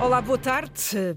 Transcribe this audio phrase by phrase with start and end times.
[0.00, 0.72] Olá, boa tarde,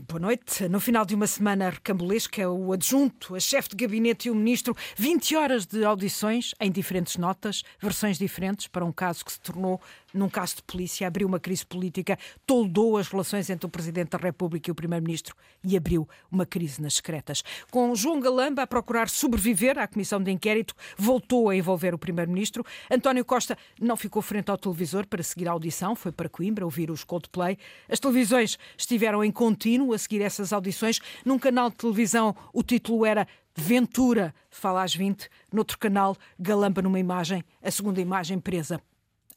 [0.10, 0.68] boa noite.
[0.68, 4.76] No final de uma semana recambulesca, o adjunto, a chefe de gabinete e o ministro,
[4.98, 9.80] 20 horas de audições em diferentes notas, versões diferentes, para um caso que se tornou
[10.14, 14.18] num caso de polícia, abriu uma crise política, toldou as relações entre o Presidente da
[14.18, 17.44] República e o Primeiro-Ministro e abriu uma crise nas secretas.
[17.70, 22.66] Com João Galamba a procurar sobreviver à comissão de inquérito, voltou a envolver o Primeiro-Ministro.
[22.90, 26.92] António Costa não ficou frente ao televisor para seguir a audição, foi para Coimbra ouvir
[26.92, 27.58] os Coldplay.
[27.90, 31.00] As televisões estiveram em contínuo a seguir essas audições.
[31.26, 35.30] Num canal de televisão, o título era Ventura fala às 20.
[35.52, 38.82] Noutro canal, Galamba numa imagem, a segunda imagem presa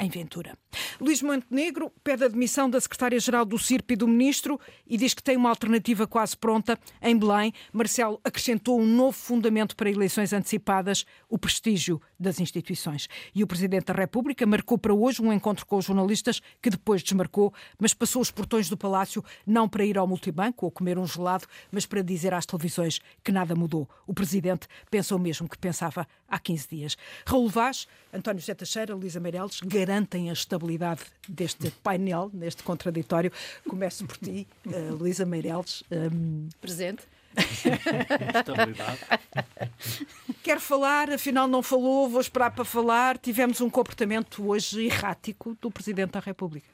[0.00, 0.56] em Ventura.
[1.00, 5.22] Luís Montenegro pede a demissão da secretária-geral do CIRP e do ministro e diz que
[5.22, 6.78] tem uma alternativa quase pronta.
[7.00, 13.08] Em Belém, Marcelo acrescentou um novo fundamento para eleições antecipadas, o prestígio das instituições.
[13.34, 17.02] E o Presidente da República marcou para hoje um encontro com os jornalistas, que depois
[17.02, 21.06] desmarcou, mas passou os portões do Palácio não para ir ao multibanco ou comer um
[21.06, 23.88] gelado, mas para dizer às televisões que nada mudou.
[24.06, 26.96] O Presidente pensou mesmo que pensava há 15 dias.
[27.26, 33.30] Raul Vaz, António José Teixeira, Luísa Meireles garantem a estabilidade deste painel, neste contraditório.
[33.68, 35.84] Começo por ti, uh, Luísa Meireles.
[35.90, 36.48] Um...
[36.58, 37.02] Presente.
[37.36, 39.00] Estabilidade.
[40.42, 43.18] Quer falar, afinal não falou, vou esperar para falar.
[43.18, 46.66] Tivemos um comportamento hoje errático do Presidente da República.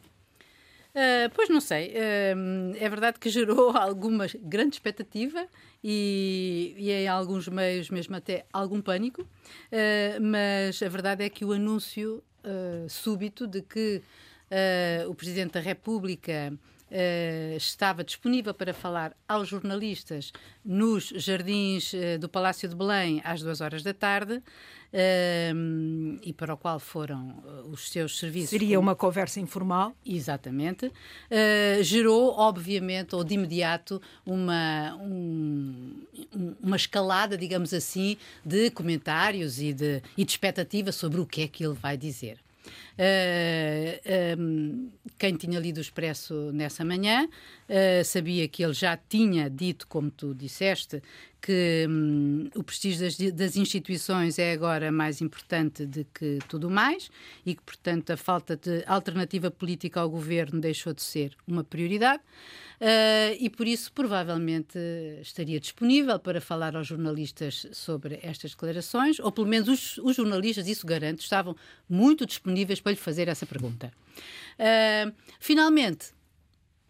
[0.91, 1.89] Uh, pois não sei.
[1.89, 5.47] Uh, é verdade que gerou alguma grande expectativa
[5.83, 11.45] e, e em alguns meios mesmo até algum pânico, uh, mas a verdade é que
[11.45, 12.23] o anúncio
[12.89, 14.03] súbito de que
[15.09, 16.53] o Presidente da República
[16.91, 20.33] Uh, estava disponível para falar aos jornalistas
[20.65, 26.55] nos jardins uh, do Palácio de Belém às duas horas da tarde uh, e para
[26.55, 28.51] o qual foram os seus serviços.
[28.51, 29.95] Seria uma conversa informal?
[30.05, 30.91] Exatamente.
[31.83, 35.95] gerou, obviamente, ou de imediato, uma, um,
[36.61, 41.49] uma escalada, digamos assim, de comentários e de, e de expectativa sobre o que é
[41.49, 42.39] que ele vai dizer.
[43.01, 44.89] Uh, eh, um, ehm,
[45.19, 50.11] quem tinha lido o Expresso nessa manhã uh, sabia que ele já tinha dito, como
[50.11, 51.03] tu disseste,
[51.41, 57.11] que um, o prestígio das, das, instituições é agora mais importante do que tudo mais
[57.47, 62.23] e que, portanto, a falta de alternativa política ao governo deixou de ser uma prioridade.
[62.81, 64.79] Uh, e por isso provavelmente
[65.21, 70.67] estaria disponível para falar aos jornalistas sobre estas declarações, ou pelo menos os, os jornalistas,
[70.67, 71.55] isso garanto, estavam
[71.87, 73.93] muito disponíveis para lhe fazer essa pergunta.
[74.59, 76.13] Uh, finalmente,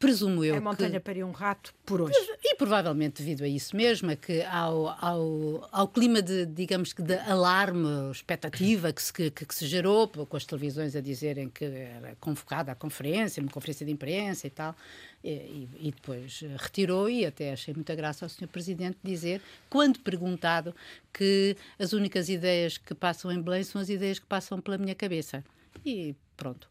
[0.00, 0.56] presumo eu.
[0.56, 1.00] A montanha que...
[1.00, 2.16] pariu um rato por hoje.
[2.42, 7.02] E provavelmente devido a isso mesmo, a que ao, ao, ao clima de, digamos que,
[7.02, 11.66] de alarme, expectativa que se, que, que, se gerou, com as televisões a dizerem que
[11.66, 14.74] era convocada a conferência, uma conferência de imprensa e tal,
[15.22, 18.48] e, e depois retirou e até achei muita graça ao Sr.
[18.48, 20.74] Presidente dizer, quando perguntado,
[21.12, 24.94] que as únicas ideias que passam em Belém são as ideias que passam pela minha
[24.94, 25.44] cabeça.
[25.84, 26.68] E pronto.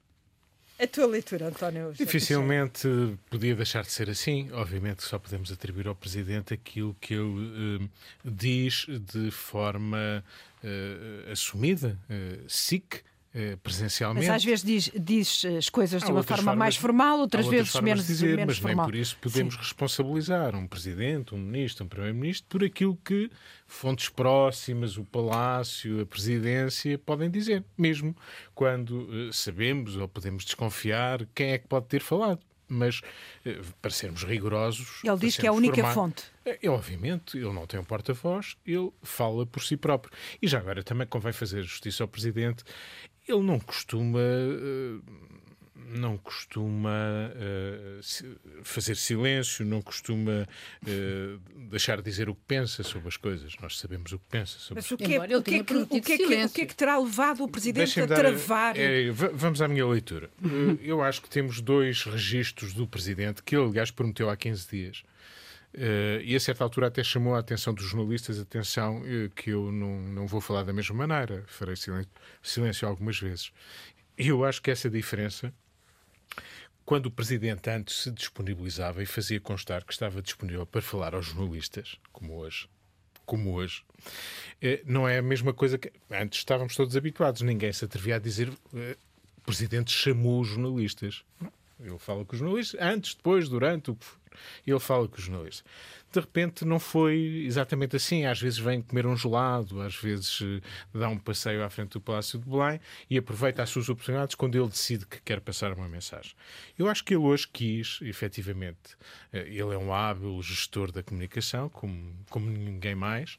[0.79, 1.91] A tua leitura, António?
[1.93, 2.87] Dificilmente
[3.29, 4.49] podia deixar de ser assim.
[4.53, 7.89] Obviamente só podemos atribuir ao Presidente aquilo que ele uh,
[8.23, 10.23] diz de forma
[10.63, 13.03] uh, assumida, uh, SIC,
[13.62, 14.28] presencialmente.
[14.28, 17.73] Mas às vezes diz, diz as coisas de uma forma formas, mais formal, outras vezes
[17.79, 18.85] menos, dizer, menos mas formal.
[18.85, 19.59] nem por isso podemos Sim.
[19.59, 23.29] responsabilizar um presidente, um ministro, um primeiro-ministro por aquilo que
[23.68, 28.16] fontes próximas, o palácio, a presidência podem dizer, mesmo
[28.56, 32.39] quando uh, sabemos ou podemos desconfiar quem é que pode ter falado
[32.69, 33.01] mas
[33.44, 35.01] eh, para sermos rigorosos.
[35.03, 36.23] Ele diz que é a única fonte.
[36.45, 40.13] É, obviamente, ele não tem um porta-voz, ele fala por si próprio.
[40.41, 42.63] E já agora também convém fazer justiça ao Presidente.
[43.29, 44.19] Ele não costuma.
[44.19, 45.29] Uh,
[45.91, 50.47] não costuma uh, fazer silêncio, não costuma
[50.84, 51.39] uh,
[51.69, 53.56] deixar de dizer o que pensa sobre as coisas.
[53.62, 55.88] Nós sabemos o que pensa sobre Mas o que, é, o, que é que, o,
[55.88, 58.78] que é que, o que é que terá levado o Presidente a travar?
[58.78, 60.29] É, é, vamos à minha leitura.
[60.81, 65.03] Eu acho que temos dois registros do Presidente, que ele, aliás, prometeu há 15 dias.
[65.74, 69.71] Uh, e a certa altura até chamou a atenção dos jornalistas, atenção uh, que eu
[69.71, 72.12] não, não vou falar da mesma maneira, farei silêncio,
[72.42, 73.51] silêncio algumas vezes.
[74.18, 75.54] E eu acho que essa diferença,
[76.83, 81.27] quando o Presidente antes se disponibilizava e fazia constar que estava disponível para falar aos
[81.27, 82.68] jornalistas, como hoje,
[83.24, 83.83] como hoje,
[84.63, 88.19] uh, não é a mesma coisa que antes estávamos todos habituados, ninguém se atrevia a
[88.19, 91.24] dizer o Presidente chamou os jornalistas.
[91.79, 95.63] Ele fala com os jornalistas antes, depois, durante, o que ele fala com os jornalistas.
[96.11, 98.25] De repente não foi exatamente assim.
[98.25, 100.61] Às vezes vem comer um gelado, às vezes uh,
[100.94, 102.79] dá um passeio à frente do Palácio de Belém
[103.09, 106.33] e aproveita as suas oportunidades quando ele decide que quer passar uma mensagem.
[106.77, 108.95] Eu acho que ele hoje quis, efetivamente,
[109.33, 113.38] uh, ele é um hábil gestor da comunicação, como, como ninguém mais,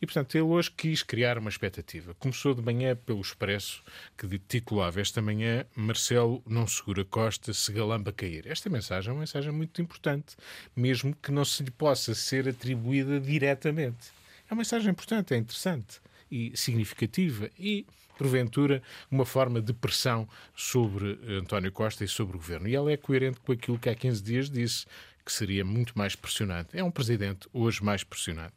[0.00, 2.14] e portanto ele hoje quis criar uma expectativa.
[2.14, 3.82] Começou de manhã pelo Expresso,
[4.16, 8.46] que titulava esta manhã Marcelo não segura Costa, se galamba cair.
[8.46, 10.36] Esta mensagem é uma mensagem muito importante,
[10.76, 14.12] mesmo que não se lhe possa ser atribuída diretamente.
[14.48, 16.00] É uma mensagem importante, é interessante
[16.30, 17.86] e significativa e,
[18.16, 20.26] porventura, uma forma de pressão
[20.56, 22.68] sobre António Costa e sobre o governo.
[22.68, 24.86] E ela é coerente com aquilo que há 15 dias disse
[25.24, 26.70] que seria muito mais pressionante.
[26.72, 28.52] É um presidente hoje mais pressionado.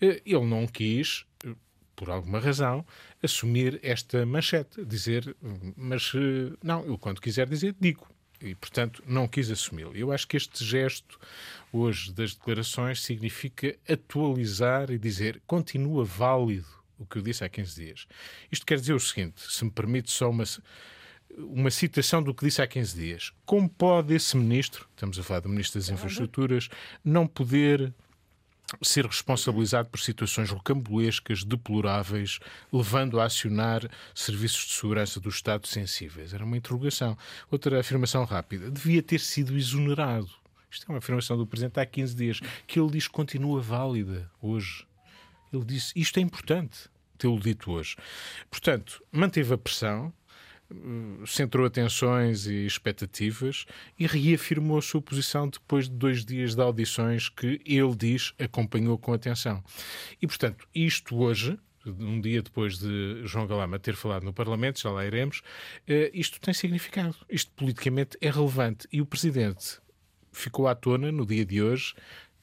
[0.00, 1.54] Eh, ele não quis, eh,
[1.96, 2.84] por alguma razão,
[3.22, 5.34] assumir esta manchete, dizer,
[5.76, 8.06] mas eh, não, eu quando quiser dizer, digo.
[8.44, 9.96] E, portanto, não quis assumi-lo.
[9.96, 11.18] Eu acho que este gesto
[11.72, 16.66] hoje das declarações significa atualizar e dizer continua válido
[16.98, 18.06] o que eu disse há 15 dias.
[18.52, 20.44] Isto quer dizer o seguinte, se me permite só uma
[21.36, 23.32] uma citação do que disse há 15 dias.
[23.44, 26.68] Como pode esse ministro, estamos a falar do ministro das Infraestruturas,
[27.04, 27.92] não poder
[28.82, 32.38] ser responsabilizado por situações rocambolescas, deploráveis,
[32.72, 36.32] levando a acionar serviços de segurança do Estado sensíveis?
[36.32, 37.16] Era uma interrogação.
[37.50, 38.70] Outra afirmação rápida.
[38.70, 40.30] Devia ter sido exonerado.
[40.70, 44.30] Isto é uma afirmação do Presidente há 15 dias, que ele diz que continua válida
[44.42, 44.84] hoje.
[45.52, 47.96] Ele disse, isto é importante, tê-lo dito hoje.
[48.50, 50.12] Portanto, manteve a pressão,
[51.26, 53.66] centrou atenções e expectativas
[53.98, 58.98] e reafirmou a sua posição depois de dois dias de audições que ele diz acompanhou
[58.98, 59.62] com atenção.
[60.20, 64.90] E, portanto, isto hoje, um dia depois de João Galama ter falado no Parlamento, já
[64.90, 65.42] lá iremos,
[65.86, 67.16] eh, isto tem significado.
[67.28, 68.88] Isto politicamente é relevante.
[68.92, 69.78] E o Presidente
[70.32, 71.94] ficou à tona no dia de hoje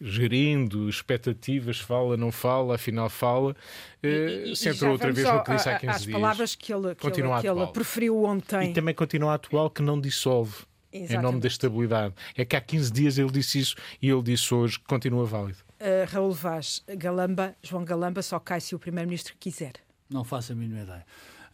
[0.01, 3.56] gerindo expectativas, fala, não fala, afinal fala,
[4.03, 6.13] uh, centrou outra vez no que disse há 15 as dias.
[6.13, 8.71] palavras que ele, que ele, que ele preferiu ontem.
[8.71, 10.56] E também continua atual, que não dissolve.
[10.94, 11.19] Exatamente.
[11.19, 12.13] Em nome da estabilidade.
[12.36, 15.59] É que há 15 dias ele disse isso e ele disse hoje que continua válido.
[15.80, 19.74] Uh, Raul Vaz, Galamba, João Galamba só cai se o Primeiro-Ministro quiser.
[20.09, 21.06] Não faço a mínima ideia.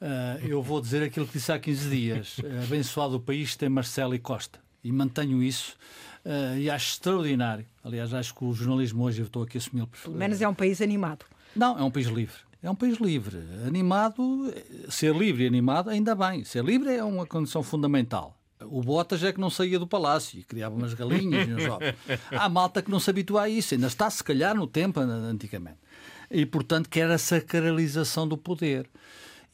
[0.02, 2.38] Uh, eu vou dizer aquilo que disse há 15 dias.
[2.64, 4.60] Abençoado o país tem Marcelo e Costa.
[4.84, 5.78] E mantenho isso
[6.28, 7.66] uh, e acho extraordinário.
[7.84, 9.88] Aliás, acho que o jornalismo hoje, eu estou aqui a assumir.
[10.04, 11.26] Pelo menos é um país animado.
[11.56, 12.36] Não, é um país livre.
[12.62, 13.38] É um país livre.
[13.66, 14.54] Animado,
[14.90, 16.44] ser livre e animado, ainda bem.
[16.44, 18.36] Ser livre é uma condição fundamental.
[18.60, 21.94] O Botas é que não saía do palácio e criava umas galinhas e uns ovos.
[22.32, 25.78] Há malta que não se habitua a isso, ainda está, se calhar, no tempo antigamente.
[26.30, 28.90] E, portanto, quer a sacralização do poder.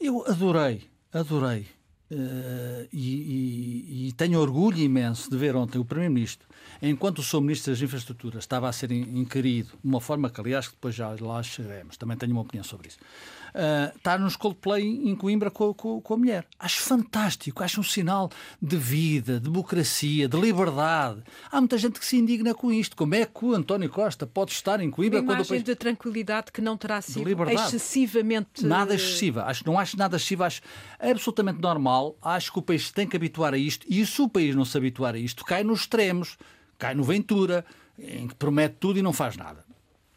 [0.00, 1.66] Eu adorei, adorei
[2.10, 6.46] Uh, e, e, e, tenho orgulho imenso de ver ontem o Primeiro-Ministro,
[6.82, 10.68] enquanto o seu Ministro das Infraestruturas estava a ser inquirido, de uma forma que, aliás,
[10.68, 12.98] depois já lá chegaremos, também tenho uma opinião sobre isso,
[13.54, 16.46] uh, estar nos Coldplay em Coimbra com, com, com, a mulher.
[16.58, 18.30] Acho fantástico, acho um sinal
[18.60, 21.22] de vida, de democracia, de liberdade.
[21.50, 22.96] Há muita gente que se indigna com isto.
[22.96, 25.62] Como é que o António Costa pode estar em Coimbra uma quando o país...
[25.62, 28.64] de tranquilidade que não terá sido excessivamente...
[28.64, 29.44] Nada excessiva.
[29.44, 30.60] Acho, não acho nada excessivo, acho
[30.98, 32.16] absolutamente normal.
[32.20, 34.76] Acho que o país tem que habituar a isto e se o país não se
[34.76, 36.36] habituar a isto, cai nos extremos.
[36.78, 37.64] Cai no Ventura,
[37.98, 39.64] em que promete tudo e não faz nada.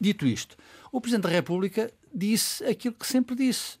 [0.00, 0.56] Dito isto,
[0.92, 3.78] o Presidente da República disse aquilo que sempre disse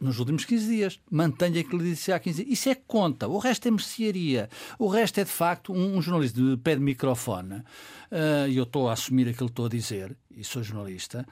[0.00, 1.00] nos últimos 15 dias.
[1.10, 2.58] Mantenha aquilo que disse há 15 dias.
[2.58, 3.28] Isso é conta.
[3.28, 4.48] O resto é mercearia.
[4.78, 8.64] O resto é, de facto, um, um jornalista de pé de microfone, uh, e eu
[8.64, 11.26] estou a assumir aquilo que estou a dizer, e sou jornalista,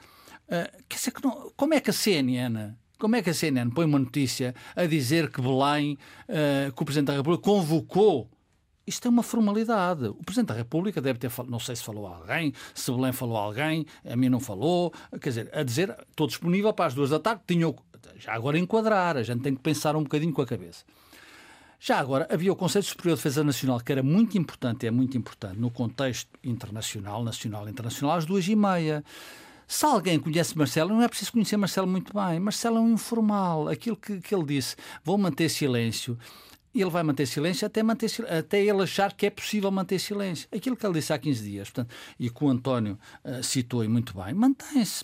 [0.45, 3.71] uh, quer dizer que não, como é que a CNN como é que a CNN
[3.71, 8.29] põe uma notícia a dizer que Belém, uh, que o Presidente da República convocou
[8.89, 10.07] isto é uma formalidade.
[10.07, 13.11] O Presidente da República deve ter falado, não sei se falou a alguém, se Belém
[13.11, 14.91] falou a alguém, a mim não falou.
[15.21, 17.73] Quer dizer, a dizer, estou disponível para as duas da tarde, tinha,
[18.17, 20.83] já agora enquadrar, a gente tem que pensar um bocadinho com a cabeça.
[21.79, 25.17] Já agora, havia o Conselho Superior de Defesa Nacional, que era muito importante, é muito
[25.17, 29.03] importante, no contexto internacional, nacional e internacional, às duas e meia.
[29.65, 32.39] Se alguém conhece Marcelo, não é preciso conhecer Marcelo muito bem.
[32.39, 33.69] Marcelo é um informal.
[33.69, 36.17] Aquilo que, que ele disse, vou manter silêncio
[36.73, 40.47] ele vai manter silêncio até, manter, até ele achar que é possível manter silêncio.
[40.55, 43.87] Aquilo que ele disse há 15 dias, portanto, e que o António uh, citou e
[43.87, 45.03] muito bem, mantém-se.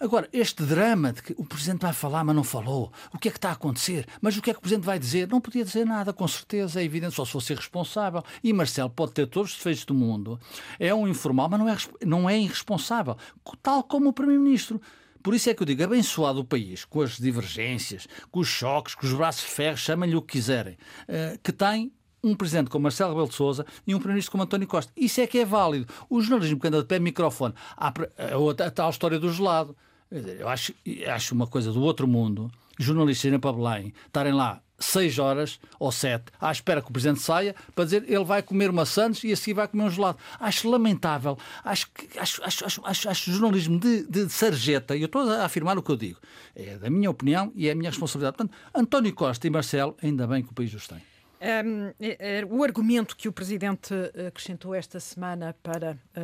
[0.00, 3.30] Agora, este drama de que o Presidente vai falar, mas não falou, o que é
[3.30, 4.06] que está a acontecer?
[4.20, 5.28] Mas o que é que o Presidente vai dizer?
[5.28, 8.22] Não podia dizer nada, com certeza, é evidente, só se fosse responsável.
[8.42, 10.40] E Marcelo pode ter todos os defeitos do mundo,
[10.78, 13.16] é um informal, mas não é, não é irresponsável,
[13.62, 14.80] tal como o Primeiro-Ministro.
[15.26, 18.94] Por isso é que eu digo, abençoado o país, com as divergências, com os choques,
[18.94, 20.78] com os braços de ferro, chamem-lhe o que quiserem,
[21.08, 21.90] eh, que tem
[22.22, 24.92] um presidente como Marcelo Rebelo de Sousa e um primeiro-ministro como António Costa.
[24.96, 25.92] Isso é que é válido.
[26.08, 29.76] O jornalismo que anda de pé microfone, há a, tal história do gelado.
[30.12, 30.72] Eu acho,
[31.12, 32.48] acho uma coisa do outro mundo.
[32.78, 37.20] Jornalistas irem para Belém, estarem lá seis horas ou sete à espera que o Presidente
[37.20, 40.18] saia para dizer ele vai comer uma Santos e assim vai comer um gelado.
[40.38, 41.38] Acho lamentável.
[41.64, 45.76] Acho, acho, acho, acho, acho, acho jornalismo de, de sarjeta, e eu estou a afirmar
[45.78, 46.18] o que eu digo.
[46.54, 48.36] É da minha opinião e é a minha responsabilidade.
[48.36, 51.15] Portanto, António Costa e Marcelo, ainda bem que o país os tem.
[51.38, 53.92] Um, é, é, o argumento que o Presidente
[54.26, 56.20] acrescentou esta semana para uh,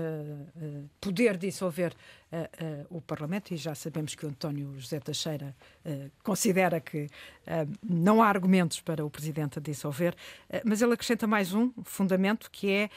[0.57, 1.92] uh, poder dissolver
[2.33, 5.54] uh, o Parlamento, e já sabemos que o António José Teixeira
[6.23, 7.09] considera que
[7.83, 10.14] não há argumentos para o Presidente dissolver,
[10.64, 12.90] mas ele acrescenta mais um fundamento que é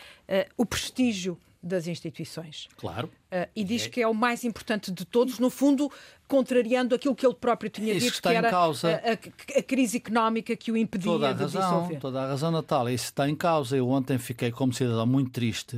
[0.56, 2.70] o prestígio das instituições.
[2.78, 3.08] Claro.
[3.32, 3.90] Uh, e diz é.
[3.90, 5.92] que é o mais importante de todos, no fundo,
[6.28, 8.90] contrariando aquilo que ele próprio tinha Isso dito, que era causa...
[8.90, 12.00] a, a, a, crise económica que o impedia toda a de razão, dissolver.
[12.00, 12.88] Toda a razão, Natal.
[12.90, 13.76] Isso está em causa.
[13.76, 15.78] Eu ontem fiquei, como cidadão, muito triste.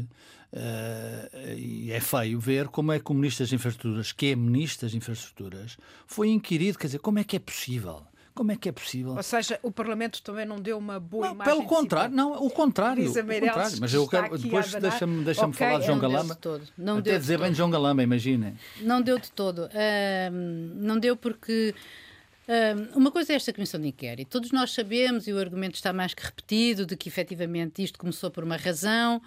[0.52, 4.88] Uh, e é feio ver como é que o Ministro das Infraestruturas, que é Ministro
[4.88, 6.78] das Infraestruturas, foi inquirido.
[6.78, 8.04] Quer dizer, como é que é possível?
[8.38, 9.16] Como é que é possível?
[9.16, 11.54] Ou seja, o Parlamento também não deu uma boa não, imagem.
[11.56, 13.10] Pelo contrário, não, o contrário.
[13.10, 13.78] O contrário.
[13.82, 16.38] Mas eu quero, depois deixa-me deixa okay, falar de João Galamba.
[16.40, 18.54] De não Até dizer de bem de João Galamba, imaginem.
[18.80, 19.64] Não deu de todo.
[19.66, 20.32] Uh,
[20.76, 21.74] não deu porque.
[22.48, 24.30] Uh, uma coisa é esta comissão de inquérito.
[24.30, 28.30] Todos nós sabemos, e o argumento está mais que repetido, de que efetivamente isto começou
[28.30, 29.20] por uma razão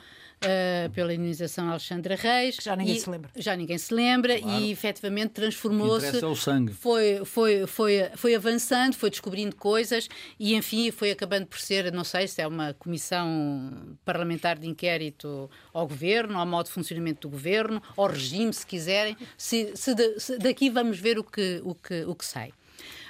[0.45, 2.57] uh, pela indenização Alexandra Reis.
[2.57, 3.31] Que já ninguém e, se lembra.
[3.37, 4.63] Já ninguém se lembra claro.
[4.63, 6.25] e efetivamente transformou-se.
[6.25, 6.73] O sangue.
[6.73, 12.05] Foi, foi, foi, foi avançando, foi descobrindo coisas e, enfim, foi acabando por ser, não
[12.05, 17.31] sei se é uma comissão parlamentar de inquérito ao governo, ao modo de funcionamento do
[17.31, 19.17] governo, ao regime, se quiserem.
[19.37, 22.53] Se, se, de, se daqui vamos ver o que, o que, o que sai.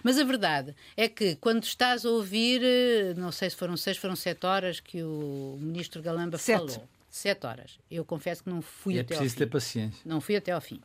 [0.03, 3.99] Mas a verdade é que quando estás a ouvir, eh, não sei se foram seis,
[3.99, 6.73] foram sete horas que o ministro Galamba sete.
[6.73, 7.79] falou sete horas.
[7.91, 9.25] Eu confesso que não fui é até ao fim.
[9.25, 10.01] É preciso ter paciência.
[10.05, 10.81] Não fui até ao fim.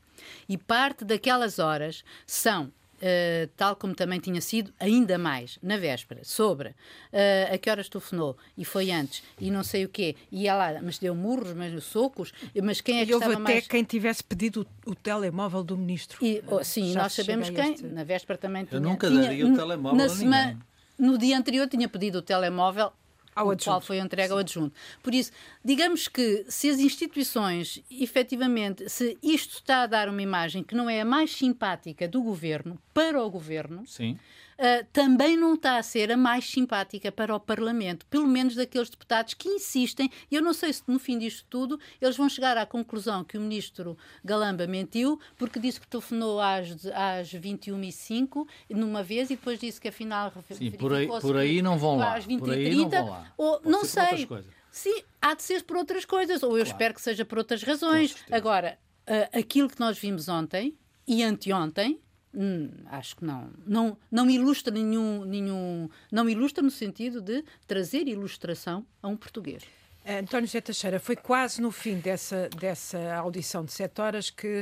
[0.49, 6.21] E parte daquelas horas são Uh, tal como também tinha sido, ainda mais na véspera,
[6.23, 10.47] sobre uh, a que horas telefonou e foi antes e não sei o quê, e
[10.47, 12.31] ela, mas deu murros, mas socos,
[12.63, 13.67] mas quem é que e houve estava até mais...
[13.67, 16.25] quem tivesse pedido o, o telemóvel do ministro.
[16.25, 17.85] E, oh, sim, Já nós sabemos quem, este...
[17.85, 18.77] na véspera também tinha.
[18.77, 20.59] Eu nunca daria tinha, o telemóvel na a semana,
[20.97, 22.93] No dia anterior tinha pedido o telemóvel
[23.35, 24.73] ao o qual foi entregue ao adjunto.
[25.03, 25.31] Por isso,
[25.63, 30.89] digamos que se as instituições, efetivamente, se isto está a dar uma imagem que não
[30.89, 34.17] é a mais simpática do governo para o governo, Sim
[34.59, 38.89] uh, também não está a ser a mais simpática para o Parlamento, pelo menos daqueles
[38.89, 40.09] deputados que insistem.
[40.29, 43.37] E eu não sei se no fim disto tudo eles vão chegar à conclusão que
[43.37, 49.59] o ministro Galamba mentiu, porque disse que telefonou às, às 21h05 numa vez e depois
[49.59, 50.33] disse que afinal.
[50.51, 52.15] Sim, por aí, por aí não vão lá.
[52.15, 53.33] Às 20 por aí 30, não vão lá.
[53.37, 54.27] Ou, Pode não sei.
[54.71, 56.67] Sim, há de ser por outras coisas, ou eu claro.
[56.67, 58.13] espero que seja por outras razões.
[58.29, 62.01] Agora, uh, aquilo que nós vimos ontem e anteontem
[62.35, 63.49] Hum, acho que não.
[63.65, 65.89] Não, não ilustra nenhum, nenhum.
[66.11, 69.63] Não ilustra no sentido de trazer ilustração a um português.
[70.07, 74.61] António José Teixeira, foi quase no fim dessa, dessa audição de sete horas que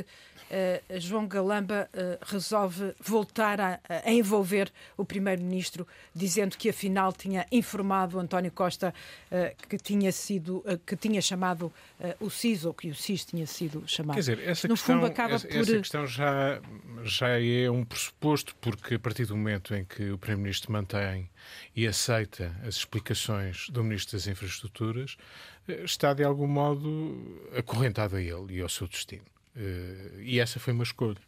[0.50, 7.46] uh, João Galamba uh, resolve voltar a, a envolver o Primeiro-Ministro, dizendo que afinal tinha
[7.52, 8.94] informado António Costa
[9.30, 11.72] uh, que tinha sido que tinha chamado
[12.20, 14.14] o CIS ou que o CIS tinha sido chamado.
[14.14, 15.56] Quer dizer, essa, no questão, fundo, acaba essa, por...
[15.56, 16.60] essa questão já,
[17.02, 21.28] já é um pressuposto, porque a partir do momento em que o Primeiro-Ministro mantém
[21.76, 25.16] e aceita as explicações do Ministro das Infraestruturas,
[25.66, 29.24] está de algum modo acorrentado a ele e ao seu destino.
[29.56, 31.18] Eh, e essa foi uma escolha.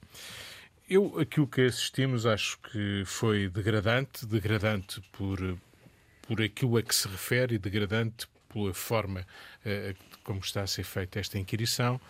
[0.89, 5.39] Eu, aquilo que assistimos, acho que foi degradante, degradante por,
[6.23, 10.85] por aquilo a que se refere e degradante pela forma uh, como está a ser
[10.85, 12.01] feita esta inquirição.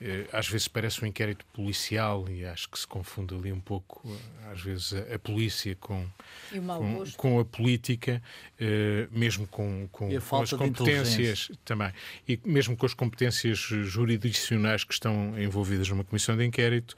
[0.00, 4.00] Eh, às vezes parece um inquérito policial e acho que se confunde ali um pouco,
[4.06, 6.06] eh, às vezes, a, a polícia com,
[6.52, 8.22] com, com, a política,
[8.60, 11.92] eh, mesmo com, com, com as competências também,
[12.28, 16.94] e mesmo com as competências jurisdicionais que estão envolvidas numa comissão de inquérito.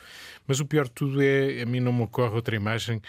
[0.46, 3.00] Mas o pior de tudo é, a mim não me ocorre outra imagem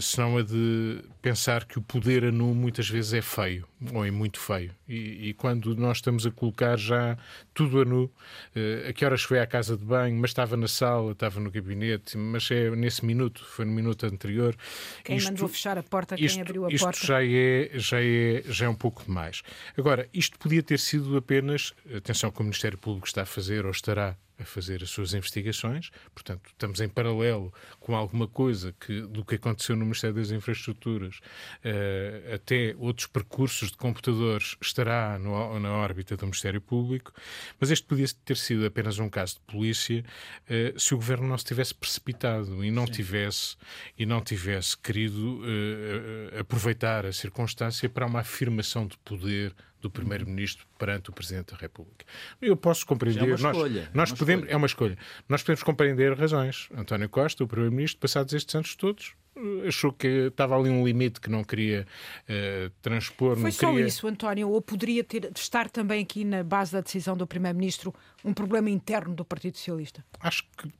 [0.00, 4.10] senão a de pensar que o poder a nu muitas vezes é feio, ou é
[4.10, 4.72] muito feio.
[4.88, 7.16] E, e quando nós estamos a colocar já
[7.60, 8.10] tudo a nu,
[8.88, 12.16] a que horas foi à casa de banho, mas estava na sala, estava no gabinete,
[12.16, 14.56] mas é nesse minuto, foi no minuto anterior.
[15.04, 16.96] Quem isto, mandou fechar a porta, quem isto, abriu a isto porta.
[16.96, 19.42] Isto já é, já, é, já é um pouco demais.
[19.76, 23.72] Agora, isto podia ter sido apenas, atenção que o Ministério Público está a fazer ou
[23.72, 25.90] estará a fazer as suas investigações.
[26.14, 31.18] Portanto, estamos em paralelo com alguma coisa que, do que aconteceu no Ministério das Infraestruturas,
[31.64, 37.12] uh, até outros percursos de computadores estará no, na órbita do Ministério Público,
[37.58, 40.04] mas este podia ter sido apenas um caso de polícia
[40.48, 42.92] uh, se o governo não se tivesse precipitado e não Sim.
[42.92, 43.56] tivesse
[43.98, 50.66] e não tivesse querido uh, aproveitar a circunstância para uma afirmação de poder do Primeiro-Ministro
[50.78, 52.04] perante o Presidente da República.
[52.40, 53.20] Eu posso compreender.
[53.20, 53.90] É uma escolha.
[53.94, 54.52] Nós, nós é uma podemos, escolha.
[54.52, 54.98] é uma escolha.
[55.28, 56.68] Nós podemos compreender razões.
[56.74, 59.14] António Costa, o Primeiro-Ministro, passados estes anos todos,
[59.66, 61.86] achou que estava ali um limite que não queria
[62.28, 63.34] uh, transpor.
[63.34, 63.86] Foi não só queria...
[63.86, 67.94] isso, António, ou poderia ter, estar também aqui na base da decisão do Primeiro-Ministro
[68.24, 70.04] um problema interno do Partido Socialista?
[70.20, 70.70] Acho que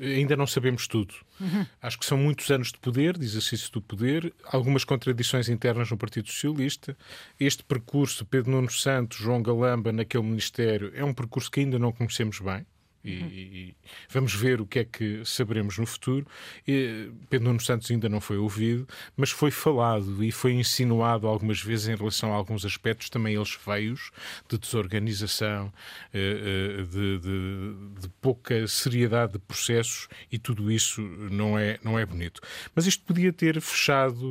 [0.00, 1.14] ainda não sabemos tudo.
[1.40, 1.66] Uhum.
[1.82, 5.96] Acho que são muitos anos de poder, de exercício do poder, algumas contradições internas no
[5.96, 6.96] Partido Socialista.
[7.38, 11.92] Este percurso, Pedro Nuno Santos, João Galamba, naquele Ministério, é um percurso que ainda não
[11.92, 12.66] conhecemos bem.
[13.06, 13.28] E, uhum.
[13.28, 13.74] e,
[14.08, 16.26] vamos ver o que é que saberemos no futuro.
[16.66, 18.86] E, Pedro Nuno Santos ainda não foi ouvido,
[19.16, 23.52] mas foi falado e foi insinuado algumas vezes em relação a alguns aspectos, também eles
[23.52, 24.10] feios,
[24.48, 25.72] de desorganização,
[26.12, 31.98] eh, eh, de, de, de pouca seriedade de processos e tudo isso não é, não
[31.98, 32.40] é bonito.
[32.74, 34.24] Mas isto podia ter fechado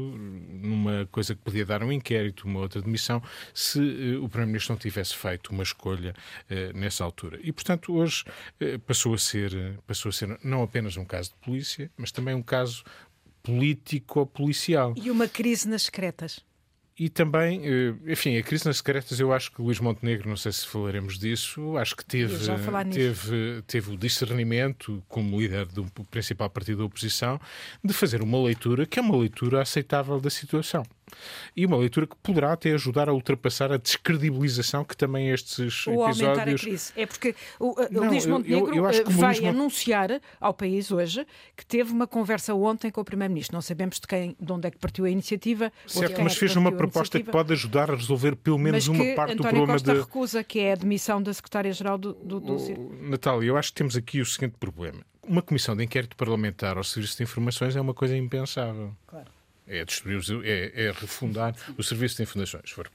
[0.52, 3.22] numa coisa que podia dar um inquérito, uma outra demissão,
[3.54, 6.14] se eh, o Primeiro-Ministro não tivesse feito uma escolha
[6.74, 7.40] nessa altura.
[7.42, 8.24] E, portanto, hoje
[8.86, 12.44] passou a ser, passou a ser não apenas um caso de polícia, mas também um
[12.44, 12.84] caso
[13.44, 14.94] político-policial.
[14.98, 16.44] E uma crise nas secretas.
[16.98, 20.54] E também, eh, enfim, a crise nas secretas, eu acho que Luís Montenegro, não sei
[20.54, 22.38] se falaremos disso, acho que teve,
[22.90, 27.38] teve, teve o discernimento, como líder do principal partido da oposição,
[27.84, 30.86] de fazer uma leitura que é uma leitura aceitável da situação
[31.56, 36.06] e uma leitura que poderá até ajudar a ultrapassar a descredibilização que também estes Ou
[36.06, 36.22] episódios...
[36.24, 36.94] aumentar a crise.
[36.96, 41.26] É porque o, Não, Luís Montenegro eu, eu, eu vai Luís anunciar ao país hoje
[41.56, 43.56] que teve uma conversa ontem com o Primeiro-Ministro.
[43.56, 45.72] Não sabemos de, quem, de onde é que partiu a iniciativa.
[45.88, 49.34] Certo, mas é fez uma proposta que pode ajudar a resolver pelo menos uma parte
[49.34, 50.00] António do problema Costa de...
[50.00, 52.56] recusa, que é a demissão da Secretária-Geral do, do, do
[53.02, 55.02] Natália, eu acho que temos aqui o seguinte problema.
[55.28, 58.96] Uma comissão de inquérito parlamentar ao Serviço de Informações é uma coisa impensável.
[59.08, 59.35] Claro
[59.68, 62.70] é destruir, é, é refundar o serviço de informações.
[62.70, 62.90] For,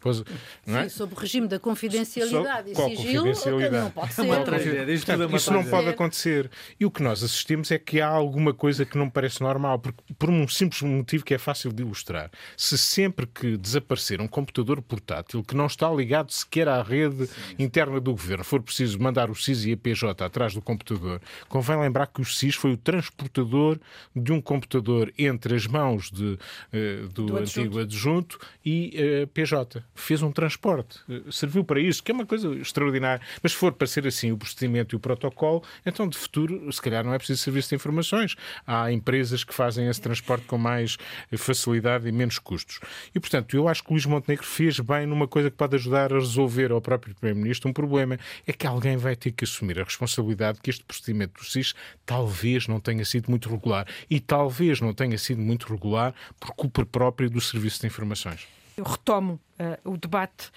[0.00, 0.22] pôs,
[0.66, 0.88] não é?
[0.88, 3.76] Sim, sob o regime da confidencialidade e sigilo, confidencialidade?
[3.76, 4.20] não pode ser.
[4.20, 4.92] É uma tragédia.
[4.92, 6.50] Isto Portanto, é isso não pode acontecer.
[6.80, 10.02] E o que nós assistimos é que há alguma coisa que não parece normal, porque,
[10.18, 12.30] por um simples motivo que é fácil de ilustrar.
[12.56, 17.34] Se sempre que desaparecer um computador portátil que não está ligado sequer à rede sim,
[17.34, 17.54] sim.
[17.58, 21.78] interna do governo, for preciso mandar o SIS e a PJ atrás do computador, convém
[21.78, 23.78] lembrar que o SIS foi o transportador
[24.14, 26.38] de um computador entre as mãos de,
[26.72, 29.82] uh, do, do, antigo adjunto e uh, eh, PJ.
[29.94, 31.00] Fez um transporte.
[31.08, 33.20] Uh, serviu para isso, que é uma coisa extraordinária.
[33.42, 36.80] Mas se for para ser assim o procedimento e o protocolo, então de futuro, se
[36.80, 38.36] calhar, não é preciso serviço de informações.
[38.66, 40.96] Há empresas que fazem esse transporte com mais
[41.36, 42.80] facilidade e menos custos.
[43.14, 46.12] E, portanto, eu acho que o Luís Montenegro fez bem numa coisa que pode ajudar
[46.12, 48.18] a resolver ao próprio Primeiro-Ministro um problema.
[48.46, 51.74] É que alguém vai ter que assumir a responsabilidade que este procedimento do SIS
[52.06, 53.86] talvez não tenha sido muito regular.
[54.08, 56.03] E talvez não tenha sido muito regular
[56.40, 58.46] por culpa própria do Serviço de Informações.
[58.76, 59.40] Eu retomo
[59.84, 60.50] uh, o debate.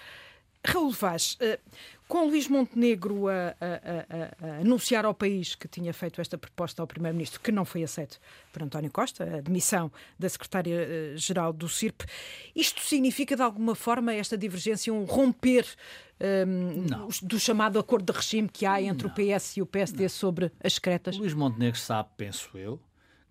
[0.66, 1.58] Raul Vaz, uh,
[2.08, 6.82] com Luís Montenegro a, a, a, a, anunciar ao país que tinha feito esta proposta
[6.82, 8.18] ao Primeiro-Ministro, que não foi aceito
[8.52, 12.04] por António Costa, a demissão da Secretária-Geral do CIRP,
[12.56, 15.64] isto significa de alguma forma esta divergência, um romper
[16.20, 19.12] um, do chamado acordo de regime que há entre não.
[19.12, 20.08] o PS e o PSD não.
[20.08, 21.16] sobre as secretas?
[21.16, 22.80] Luís Montenegro sabe, penso eu,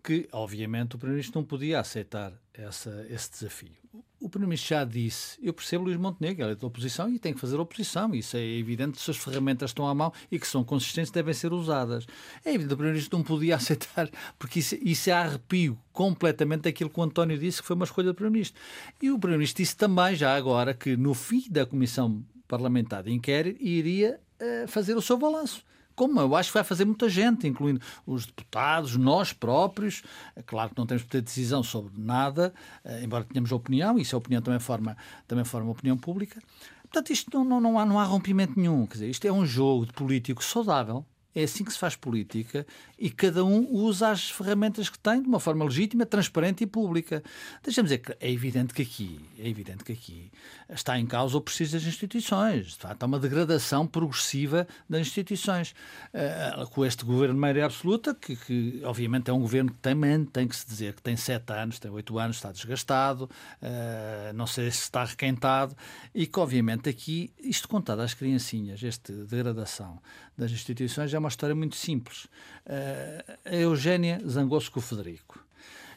[0.08, 3.76] que, obviamente, o Primeiro-Ministro não podia aceitar essa, esse desafio.
[4.22, 7.42] O Primeiro-Ministro já disse, eu percebo Luís Montenegro, ele é da oposição e tem que
[7.42, 11.12] fazer oposição, isso é evidente, se as ferramentas estão à mão e que são consistentes
[11.12, 12.08] devem ser usadas.
[12.46, 17.00] É evidente o Primeiro-Ministro não podia aceitar, porque isso, isso é arrepio completamente daquilo que
[17.02, 18.62] o António disse, que foi uma escolha do Primeiro-Ministro.
[19.02, 23.62] E o Primeiro-Ministro disse também, já agora, que no fim da Comissão Parlamentar de Inquérito
[23.62, 25.67] iria uh, fazer o seu balanço
[25.98, 30.04] como eu acho que vai fazer muita gente, incluindo os deputados, nós próprios.
[30.36, 32.54] É claro que não temos poder de decisão sobre nada,
[32.86, 34.96] eh, embora tenhamos opinião, e se a opinião também forma,
[35.28, 36.40] também forma opinião pública.
[36.84, 38.86] Portanto, isto não, não, não, há, não há rompimento nenhum.
[38.86, 41.04] Quer dizer, isto é um jogo de político saudável,
[41.38, 42.66] é assim que se faz política
[42.98, 47.22] e cada um usa as ferramentas que tem de uma forma legítima, transparente e pública.
[47.64, 50.32] Deixa-me dizer que é evidente que aqui, é evidente que aqui
[50.68, 52.70] está em causa o prestígio das instituições.
[52.70, 55.76] De facto, há uma degradação progressiva das instituições.
[56.12, 60.26] Uh, com este governo de maioria absoluta, que, que, obviamente é um governo que tem,
[60.26, 63.30] tem que se dizer que tem sete anos, tem oito anos, está desgastado,
[63.62, 65.76] uh, não sei se está requentado,
[66.16, 70.02] e que obviamente aqui, isto contado às criancinhas, esta degradação
[70.38, 72.26] das instituições é uma uma história muito simples.
[72.66, 75.40] Uh, a Eugénia zangou-se com o Federico.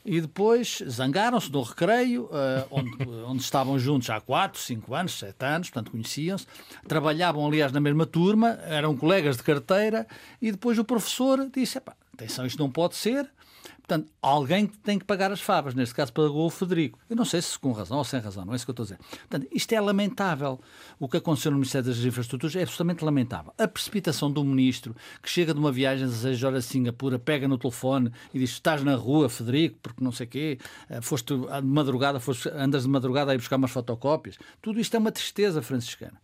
[0.04, 2.90] E depois zangaram-se no recreio, uh, onde,
[3.26, 6.46] onde, estavam juntos há 4, 5 anos, 7 anos, portanto conheciam-se.
[6.88, 10.06] Trabalhavam, aliás, na mesma turma, eram colegas de carteira.
[10.40, 11.80] E depois o professor disse:
[12.14, 13.28] atenção, isto não pode ser.
[13.90, 16.96] Portanto, alguém tem que pagar as favas, neste caso pagou o Federico.
[17.10, 18.84] Eu não sei se com razão ou sem razão, não é isso que eu estou
[18.84, 18.98] a dizer.
[19.28, 20.60] Portanto, isto é lamentável.
[20.96, 23.52] O que aconteceu no Ministério das Infraestruturas é absolutamente lamentável.
[23.58, 27.48] A precipitação do ministro, que chega de uma viagem de 6 horas a Singapura, pega
[27.48, 31.34] no telefone e diz: Estás na rua, Federico, porque não sei o quê, eh, foste
[31.36, 34.38] de madrugada, foste, andas de madrugada a ir buscar umas fotocópias.
[34.62, 36.20] Tudo isto é uma tristeza franciscana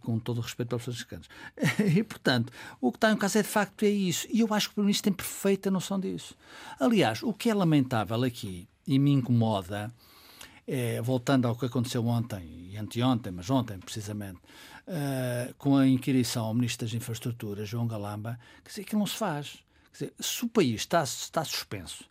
[0.00, 1.28] com todo o respeito pelos franciscanos.
[1.96, 4.26] E, portanto, o que está em caso é de facto é isso.
[4.30, 6.36] E eu acho que o Primeiro-Ministro tem perfeita noção disso.
[6.78, 9.92] Aliás, o que é lamentável aqui e me incomoda,
[10.66, 14.38] é, voltando ao que aconteceu ontem e anteontem, mas ontem precisamente,
[14.86, 19.58] uh, com a inquirição ao Ministro das Infraestruturas, João Galamba, dizer, que não se faz.
[19.96, 22.04] Dizer, se o país está, está suspenso,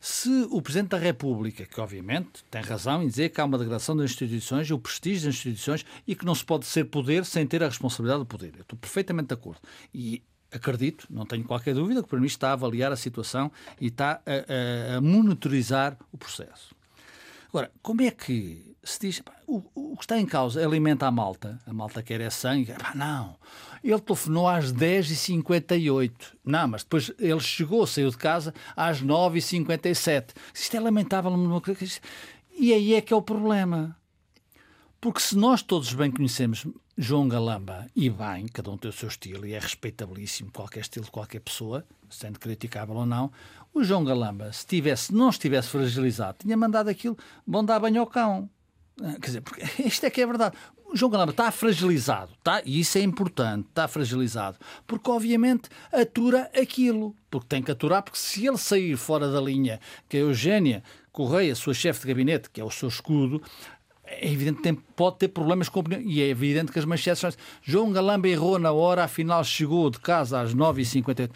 [0.00, 3.96] se o Presidente da República, que obviamente tem razão em dizer que há uma degradação
[3.96, 7.44] das instituições e o prestígio das instituições e que não se pode ser poder sem
[7.44, 8.52] ter a responsabilidade do poder.
[8.54, 9.60] Eu estou perfeitamente de acordo.
[9.92, 13.50] E acredito, não tenho qualquer dúvida, que o Primeiro-Ministro está a avaliar a situação
[13.80, 16.76] e está a, a, a monitorizar o processo.
[17.48, 21.10] Agora, como é que se diz pá, o, o, que está em causa alimenta a
[21.10, 23.36] malta, a malta quer é sangue, pá, não.
[23.82, 26.12] Ele telefonou às 10h58.
[26.44, 30.30] Não, mas depois ele chegou, saiu de casa às 9h57.
[30.54, 31.32] Isto é lamentável.
[32.58, 33.96] E aí é que é o problema.
[35.00, 36.64] Porque se nós todos bem conhecemos
[36.96, 41.04] João Galamba, e bem, cada um tem o seu estilo e é respeitabilíssimo qualquer estilo
[41.04, 43.32] de qualquer pessoa, sendo criticável ou não,
[43.74, 48.06] o João Galamba, se tivesse, não estivesse fragilizado, tinha mandado aquilo, bom dar banho ao
[48.06, 48.48] cão.
[49.02, 50.56] Ah, quer dizer, porque isto é que é verdade.
[50.86, 52.60] O João Galamba está fragilizado, tá?
[52.66, 58.18] e isso é importante, está fragilizado, porque obviamente atura aquilo, porque tem que aturar, porque
[58.18, 62.60] se ele sair fora da linha, que a Eugénia Correia, sua chefe de gabinete, que
[62.60, 63.42] é o seu escudo,
[64.04, 67.90] é evidente que tem, pode ter problemas com e é evidente que as manchetes João
[67.90, 71.30] Galamba errou na hora, afinal chegou de casa às 9h58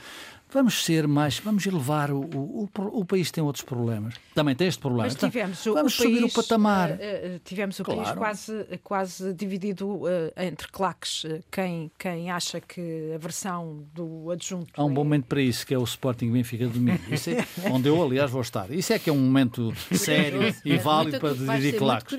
[0.57, 4.15] vamos ser mais, vamos elevar o, o, o, país tem outros problemas.
[4.35, 5.05] Também tem este problema.
[5.05, 6.91] Mas então, tivemos então, vamos o subir país, o patamar.
[6.93, 8.03] Uh, uh, tivemos o claro.
[8.03, 11.27] país quase, quase dividido uh, entre claques.
[11.53, 14.73] Quem, quem acha que a versão do adjunto.
[14.75, 14.95] Há um é...
[14.95, 17.03] bom momento para isso, que é o Sporting Benfica de domingo.
[17.13, 18.71] Isso é, onde eu, aliás, vou estar.
[18.71, 22.17] Isso é que é um momento sério e válido para dirigir claques.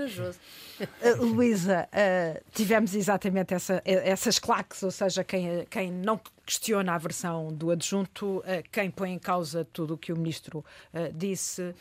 [0.80, 6.98] Uh, Luísa, uh, tivemos exatamente essa, essas claques, ou seja, quem, quem não questiona a
[6.98, 10.63] versão do adjunto, uh, quem põe em causa tudo o que o ministro
[11.13, 11.74] disse.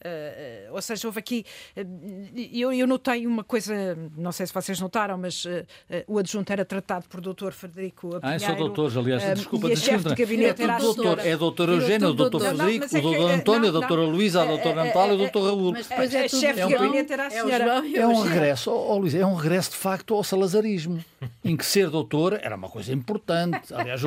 [0.00, 1.44] Uh, ou seja, houve aqui.
[1.76, 5.66] Uh, eu, eu notei uma coisa, não sei se vocês notaram, mas uh,
[6.06, 8.20] o adjunto era tratado por doutor Frederico Pinheiro.
[8.22, 11.68] Ah, são doutores, aliás, desculpa, e a chefe de gabinete era a doutor, É doutor
[11.68, 15.18] Eugênio, o doutor Frederico, o doutor António, a doutora Luísa, a doutora Natália e o
[15.18, 15.72] doutor Raul.
[15.72, 17.82] Mas depois é, chefe de gabinete era a senhora.
[17.94, 21.04] É um regresso, oh, Luísa, é um regresso de facto ao salazarismo,
[21.44, 23.74] em que ser doutor era uma coisa importante.
[23.74, 24.00] Aliás,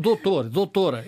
[0.00, 1.04] doutor, doutora.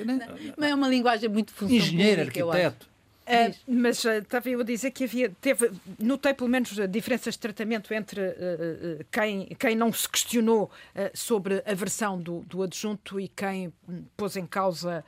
[0.57, 1.87] Mas é uma linguagem muito funcional.
[1.87, 2.92] Engenheiro, arquiteto.
[3.23, 7.41] Uh, mas uh, estava eu a dizer que havia, teve, notei pelo menos diferenças de
[7.41, 10.71] tratamento entre uh, quem, quem não se questionou
[11.15, 13.73] sobre a versão do, do adjunto e quem
[14.17, 15.05] pôs em causa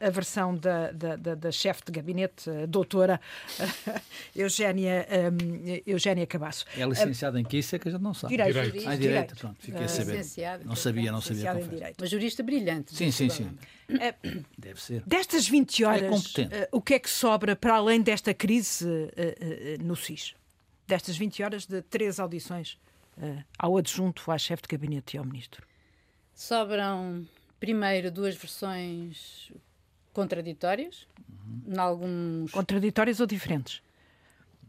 [0.00, 3.20] a versão da, da, da, da chefe de gabinete, a doutora
[4.34, 6.64] Eugénia, um, Eugénia Cabasso.
[6.76, 8.36] É licenciada em que isso é que a gente não sabe.
[8.36, 8.54] Direito.
[8.54, 8.76] direito.
[8.76, 9.36] Ah, direito, direito.
[9.36, 10.24] pronto, fiquei a saber.
[10.64, 11.52] Não sabia, não sabia.
[11.52, 12.00] Em direito.
[12.00, 12.94] Uma jurista brilhante.
[12.94, 13.50] Sim, sim, sim.
[14.56, 15.02] Deve ser.
[15.06, 18.86] Destas 20 horas, é o que é que sobra para além desta crise
[19.82, 20.34] no SIS?
[20.86, 22.78] Destas 20 horas de três audições
[23.58, 25.66] ao adjunto, à chefe de gabinete e ao ministro?
[26.34, 27.26] Sobram,
[27.60, 29.52] primeiro, duas versões
[30.14, 31.06] contraditórias,
[31.66, 31.78] uhum.
[31.78, 32.50] alguns...
[32.50, 33.82] Contraditórias ou diferentes?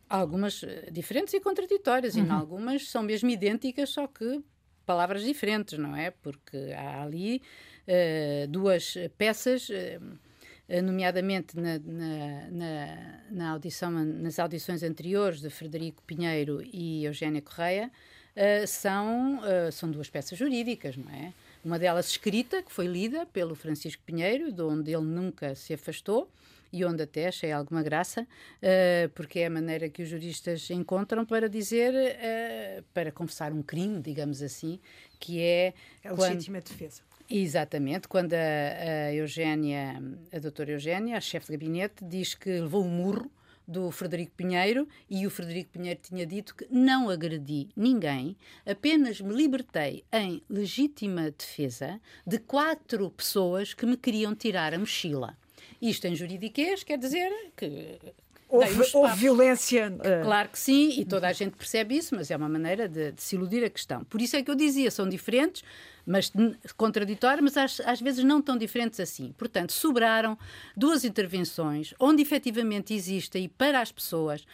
[0.10, 2.24] Algumas eh, diferentes e contraditórias, uhum.
[2.24, 4.44] e em algumas são mesmo idênticas, só que
[4.86, 6.12] palavras diferentes, não é?
[6.12, 7.42] Porque há ali
[7.88, 16.02] uh, duas peças, uh, nomeadamente na, na, na, na, audição, nas audições anteriores de Frederico
[16.04, 17.92] Pinheiro e Eugénia Correia,
[18.36, 21.34] uh, são, são duas peças jurídicas, não é?
[21.66, 26.30] Uma delas escrita, que foi lida pelo Francisco Pinheiro, de onde ele nunca se afastou
[26.72, 31.26] e onde até achei alguma graça, uh, porque é a maneira que os juristas encontram
[31.26, 34.80] para dizer, uh, para confessar um crime, digamos assim,
[35.20, 35.74] que é.
[36.04, 36.70] É a legítima quando...
[36.70, 37.02] defesa.
[37.28, 40.00] Exatamente, quando a, a Eugénia,
[40.32, 43.32] a doutora Eugénia, a chefe de gabinete, diz que levou um murro
[43.68, 49.34] do Frederico Pinheiro e o Frederico Pinheiro tinha dito que não agredi ninguém, apenas me
[49.34, 55.38] libertei em legítima defesa de quatro pessoas que me queriam tirar a mochila.
[55.82, 58.00] Isto em juridiquês quer dizer que
[58.48, 59.92] Houve, houve, violência.
[59.92, 60.24] Uh...
[60.24, 63.22] Claro que sim, e toda a gente percebe isso, mas é uma maneira de, de,
[63.22, 64.04] se iludir a questão.
[64.04, 65.64] Por isso é que eu dizia, são diferentes,
[66.06, 66.32] mas
[66.78, 69.34] contraditórias, mas às, às, vezes não tão diferentes assim.
[69.38, 70.38] Portanto, sobraram
[70.76, 74.46] duas intervenções onde efetivamente existe, e para as pessoas,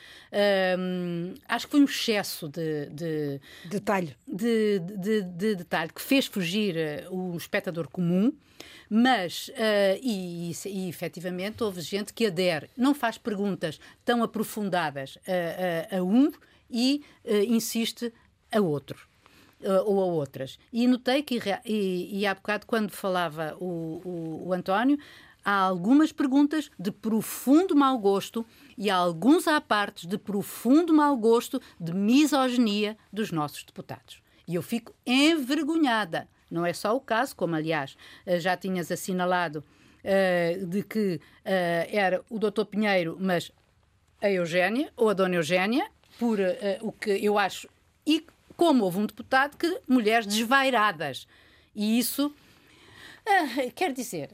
[0.79, 4.15] hum, acho que foi um excesso de, de detalhe.
[4.27, 6.75] De, de, de, detalhe que fez fugir
[7.09, 8.31] o espectador comum.
[8.93, 15.17] Mas, uh, e, e, e efetivamente, houve gente que adere, não faz perguntas tão aprofundadas
[15.25, 16.29] a, a, a um
[16.69, 18.13] e uh, insiste
[18.51, 19.10] a outro.
[19.63, 20.57] Uh, ou a outras.
[20.73, 24.97] E notei que, e, e há bocado, quando falava o, o, o António,
[25.45, 28.43] há algumas perguntas de profundo mau gosto
[28.77, 34.21] e há alguns à partes de profundo mau gosto de misoginia dos nossos deputados.
[34.47, 36.27] E eu fico envergonhada.
[36.49, 37.95] Não é só o caso, como aliás
[38.25, 39.63] eh, já tinhas assinalado,
[40.03, 43.51] uh, de que era o doutor Pinheiro, mas
[44.19, 45.87] a Eugénia, ou a dona Eugénia,
[46.19, 46.39] por
[46.81, 47.67] o que eu acho.
[48.61, 51.27] Como houve um deputado que mulheres desvairadas.
[51.73, 52.31] E isso
[53.75, 54.29] quer dizer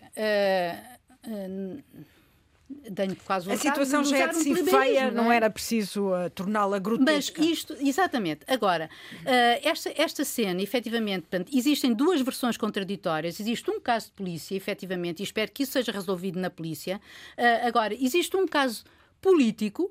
[3.24, 5.24] quase um A situação já é de si feia, não, é?
[5.24, 7.40] não era preciso uh, torná-la grotesca.
[7.40, 8.42] Mas isto, exatamente.
[8.50, 9.26] Agora, uh,
[9.64, 13.40] esta, esta cena, efetivamente, portanto, existem duas versões contraditórias.
[13.40, 17.00] Existe um caso de polícia, efetivamente, e espero que isso seja resolvido na polícia.
[17.38, 18.84] Uh, agora, existe um caso
[19.22, 19.90] político,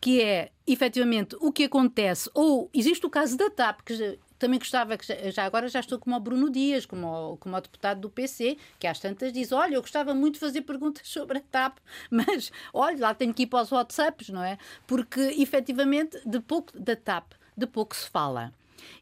[0.00, 4.96] que é efetivamente o que acontece, ou existe o caso da TAP, que também gostava
[4.96, 8.10] que já, agora já estou como o Bruno Dias, como o, como o deputado do
[8.10, 11.78] PC, que às tantas diz: Olha, eu gostava muito de fazer perguntas sobre a TAP,
[12.10, 14.58] mas olha, lá tenho que ir para os WhatsApps, não é?
[14.86, 18.52] Porque efetivamente de pouco da TAP, de pouco se fala.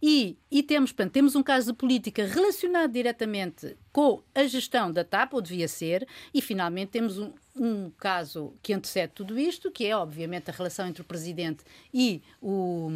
[0.03, 5.05] E, e temos, portanto, temos um caso de política relacionado diretamente com a gestão da
[5.05, 9.87] TAP, ou devia ser, e finalmente temos um, um caso que antecede tudo isto, que
[9.87, 12.91] é, obviamente, a relação entre o Presidente e o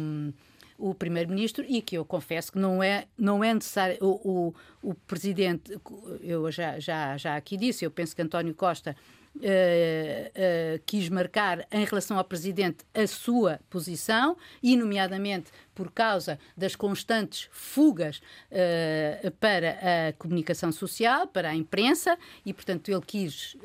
[0.79, 3.97] o primeiro-ministro e que eu confesso que não é, não é necessário.
[3.99, 5.77] O, o, o presidente,
[6.21, 8.95] eu já, já, já aqui disse, eu penso que António Costa
[9.35, 16.37] Uh, uh, quis marcar em relação ao Presidente a sua posição, e, nomeadamente, por causa
[16.57, 18.17] das constantes fugas
[18.51, 19.77] uh, para
[20.09, 23.55] a comunicação social, para a imprensa, e, portanto, ele quis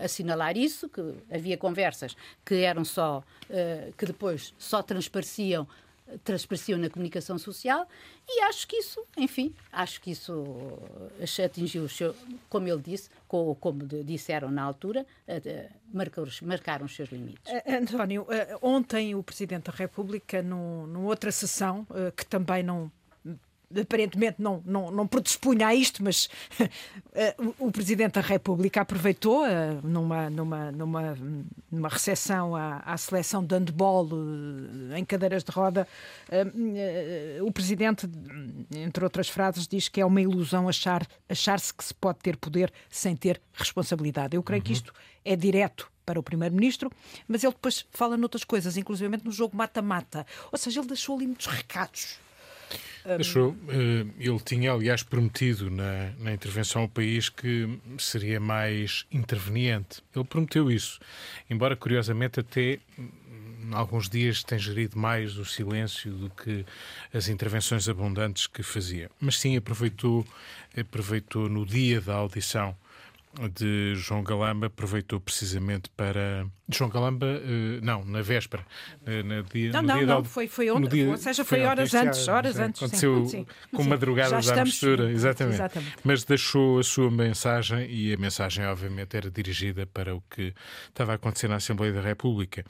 [0.00, 3.24] assinalar isso, que havia conversas que eram só,
[3.96, 5.66] que depois só transpareciam
[6.24, 7.88] transpareciam na comunicação social
[8.28, 10.78] e acho que isso, enfim, acho que isso
[11.44, 12.14] atingiu o seu,
[12.48, 15.06] como ele disse, como, como disseram na altura,
[15.92, 17.42] marcaram, marcaram os seus limites.
[17.66, 22.90] António, eh, ontem o Presidente da República, num, numa outra sessão, eh, que também não
[23.74, 26.28] aparentemente não, não, não predispunha a isto, mas
[26.60, 29.48] uh, o, o, Presidente da República aproveitou uh,
[29.82, 31.18] numa, numa, numa,
[31.70, 35.86] numa recepção à, à seleção de handball uh, em cadeiras de roda.
[37.42, 38.08] o Presidente,
[38.74, 42.72] entre outras frases, diz que é uma ilusão achar, achar-se que se pode ter poder
[42.88, 44.36] sem ter responsabilidade.
[44.36, 44.66] Eu creio uhum.
[44.66, 44.92] que isto
[45.24, 46.88] é direto para o Primeiro-Ministro,
[47.26, 50.24] mas ele depois fala noutras coisas, inclusive no jogo mata-mata.
[50.52, 52.20] Ou seja, ele deixou ali muitos recados
[53.14, 60.02] Deixou, eh, ele tinha, aliás, prometido na, na intervenção ao país que seria mais interveniente.
[60.14, 60.98] Ele prometeu isso,
[61.48, 63.08] embora curiosamente até hum,
[63.72, 66.64] alguns dias tem gerido mais o silêncio do que
[67.14, 69.10] as intervenções abundantes que fazia.
[69.20, 70.26] Mas sim, aproveitou,
[70.76, 72.76] aproveitou no dia da audição
[73.52, 76.46] de João Galamba aproveitou precisamente para.
[76.68, 78.64] João Galamba, uh, não, na véspera.
[79.02, 81.66] Uh, na dia, não, não, dia não, foi, foi ontem, dia, ou seja, foi, foi
[81.66, 82.26] horas antes.
[82.26, 85.54] Horas antes aconteceu sim, com sim, madrugada da mistura, exatamente.
[85.54, 85.96] exatamente.
[86.02, 90.54] Mas deixou a sua mensagem e a mensagem, obviamente, era dirigida para o que
[90.88, 92.64] estava a acontecer na Assembleia da República.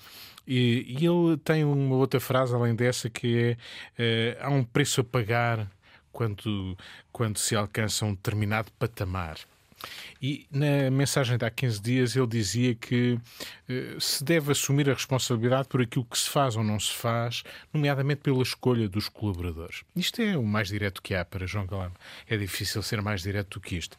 [0.47, 3.57] E, e ele tem uma outra frase além dessa que
[3.99, 5.71] é: uh, há um preço a pagar
[6.13, 6.77] quando,
[7.13, 9.39] quando se alcança um determinado patamar.
[10.21, 13.19] E na mensagem de há 15 dias ele dizia que
[13.69, 17.43] eh, se deve assumir a responsabilidade por aquilo que se faz ou não se faz,
[17.73, 19.83] nomeadamente pela escolha dos colaboradores.
[19.95, 21.97] Isto é o mais direto que há para João Galamba.
[22.29, 23.97] É difícil ser mais direto do que isto.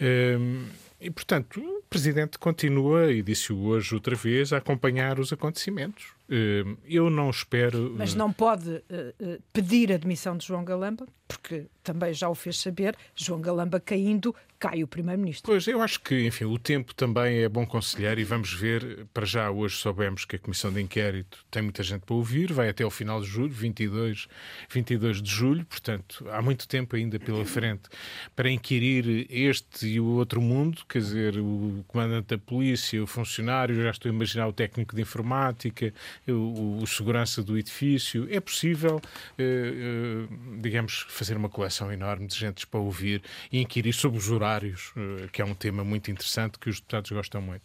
[0.00, 0.66] Hum,
[1.00, 6.04] e, portanto, o Presidente continua, e disse-o hoje outra vez, a acompanhar os acontecimentos.
[6.28, 7.94] Hum, eu não espero.
[7.96, 12.58] Mas não pode uh, pedir a demissão de João Galamba, porque também já o fez
[12.58, 15.50] saber, João Galamba caindo, cai o Primeiro-Ministro.
[15.50, 19.26] Pois, eu acho que, enfim, o tempo também é bom conselheiro e vamos ver, para
[19.26, 22.84] já hoje soubemos que a Comissão de Inquérito tem muita gente para ouvir, vai até
[22.84, 24.28] ao final de julho, 22,
[24.70, 27.88] 22 de julho, portanto, há muito tempo ainda pela frente
[28.36, 33.74] para inquirir este e o outro mundo, quer dizer, o comandante da polícia, o funcionário,
[33.74, 35.92] já estou a imaginar o técnico de informática,
[36.28, 38.26] o, o segurança do edifício.
[38.30, 39.00] É possível,
[39.38, 44.30] eh, eh, digamos, fazer uma coleção enorme de gente para ouvir e inquirir sobre os
[44.30, 47.62] horários, eh, que é um tema muito interessante que os deputados gostam muito.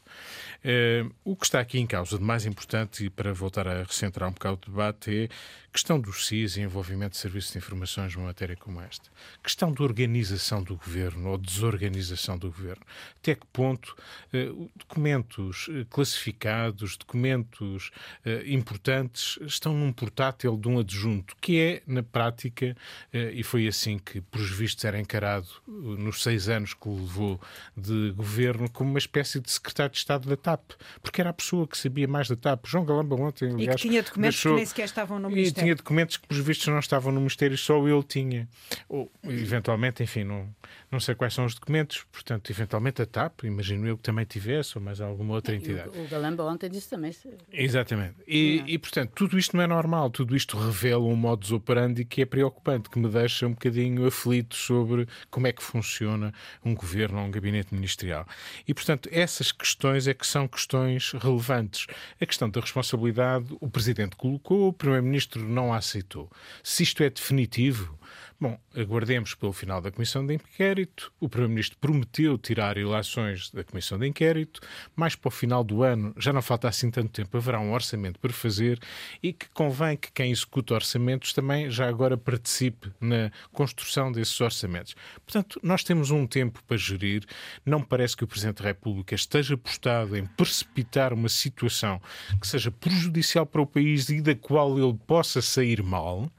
[1.24, 4.34] O que está aqui em causa de mais importante, e para voltar a recentrar um
[4.34, 5.30] bocado o debate, é
[5.78, 9.12] questão dos CIS e envolvimento de serviços de informações numa matéria como esta.
[9.44, 12.84] Questão de organização do governo ou desorganização do governo.
[13.20, 13.96] Até que ponto
[14.34, 17.92] eh, documentos eh, classificados, documentos
[18.26, 22.76] eh, importantes estão num portátil de um adjunto, que é, na prática,
[23.14, 27.40] e foi assim que, por vistos, era encarado nos seis anos que levou
[27.76, 31.68] de governo, como uma espécie de secretário de Estado da TAP, porque era a pessoa
[31.68, 32.66] que sabia mais da TAP.
[32.68, 34.52] João Galamba ontem, aliás, e que tinha documentos deixou...
[34.54, 37.58] que nem sequer estavam no Ministério tinha documentos que, por vistos, não estavam no Ministério,
[37.58, 38.48] só ele tinha.
[38.88, 40.48] Ou, eventualmente, enfim, não,
[40.90, 44.78] não sei quais são os documentos, portanto, eventualmente a TAP, imagino eu que também tivesse,
[44.78, 45.90] ou mais alguma outra entidade.
[45.90, 47.14] O, o Galamba ontem disse também.
[47.52, 48.16] Exatamente.
[48.26, 52.22] E, e, portanto, tudo isto não é normal, tudo isto revela um modus operandi que
[52.22, 57.20] é preocupante, que me deixa um bocadinho aflito sobre como é que funciona um governo
[57.20, 58.26] ou um gabinete ministerial.
[58.66, 61.88] E, portanto, essas questões é que são questões relevantes.
[62.20, 66.32] A questão da responsabilidade, o Presidente colocou, o Primeiro-Ministro não a aceitou.
[66.64, 67.97] Se isto é definitivo,
[68.40, 71.12] Bom, aguardemos pelo final da Comissão de Inquérito.
[71.20, 74.62] O Primeiro-Ministro prometeu tirar ilações da Comissão de Inquérito,
[74.96, 78.20] mas para o final do ano, já não falta assim tanto tempo, haverá um orçamento
[78.20, 78.80] para fazer
[79.24, 84.96] e que convém que quem executa orçamentos também já agora participe na construção desses orçamentos.
[85.26, 87.26] Portanto, nós temos um tempo para gerir.
[87.66, 92.02] Não parece que o Presidente da República esteja apostado em precipitar uma situação
[92.40, 96.32] que seja prejudicial para o país e da qual ele possa sair mal.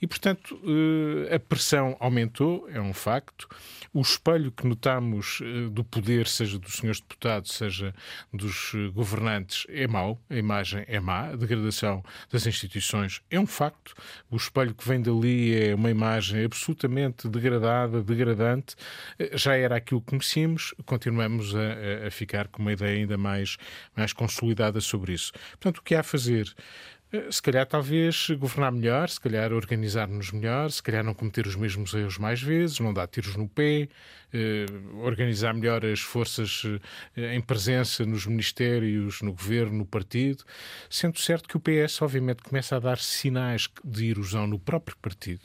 [0.00, 3.46] E, portanto, eh, a pressão aumentou, é um facto.
[3.92, 7.94] O espelho que notamos eh, do poder, seja dos senhores deputados, seja
[8.32, 13.46] dos eh, governantes, é mau, a imagem é má, a degradação das instituições é um
[13.46, 13.94] facto.
[14.30, 18.76] O espelho que vem dali é uma imagem absolutamente degradada, degradante.
[19.34, 23.58] Já era aquilo que conhecíamos, continuamos a, a ficar com uma ideia ainda mais,
[23.94, 25.32] mais consolidada sobre isso.
[25.50, 26.54] Portanto, o que há a fazer?
[27.12, 31.56] Eh, se calhar, talvez governar melhor, se calhar organizar-nos melhor, se calhar não cometer os
[31.56, 33.88] mesmos erros mais vezes, não dar tiros no pé,
[34.32, 34.66] eh,
[35.02, 36.62] organizar melhor as forças
[37.16, 40.44] eh, em presença nos ministérios, no governo, no partido,
[40.88, 45.42] sendo certo que o PS, obviamente, começa a dar sinais de erosão no próprio partido,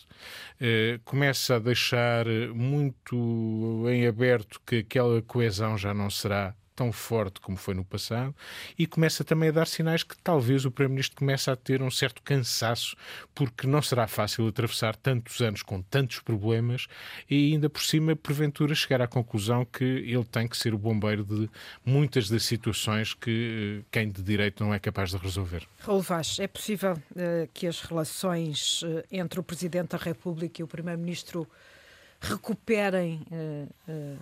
[0.62, 7.40] eh, começa a deixar muito em aberto que aquela coesão já não será tão forte
[7.40, 8.36] como foi no passado
[8.78, 12.22] e começa também a dar sinais que talvez o Primeiro-Ministro comece a ter um certo
[12.22, 12.96] cansaço,
[13.34, 16.88] porque não será fácil atravessar tantos anos com tantos problemas
[17.30, 21.24] e ainda por cima, porventura, chegar à conclusão que ele tem que ser o bombeiro
[21.24, 21.50] de
[21.86, 25.68] muitas das situações que eh, quem de direito não é capaz de resolver.
[25.80, 30.64] Raul Vaz, é possível uh, que as relações uh, entre o Presidente da República e
[30.64, 31.48] o Primeiro-Ministro
[32.20, 34.20] recuperem uh,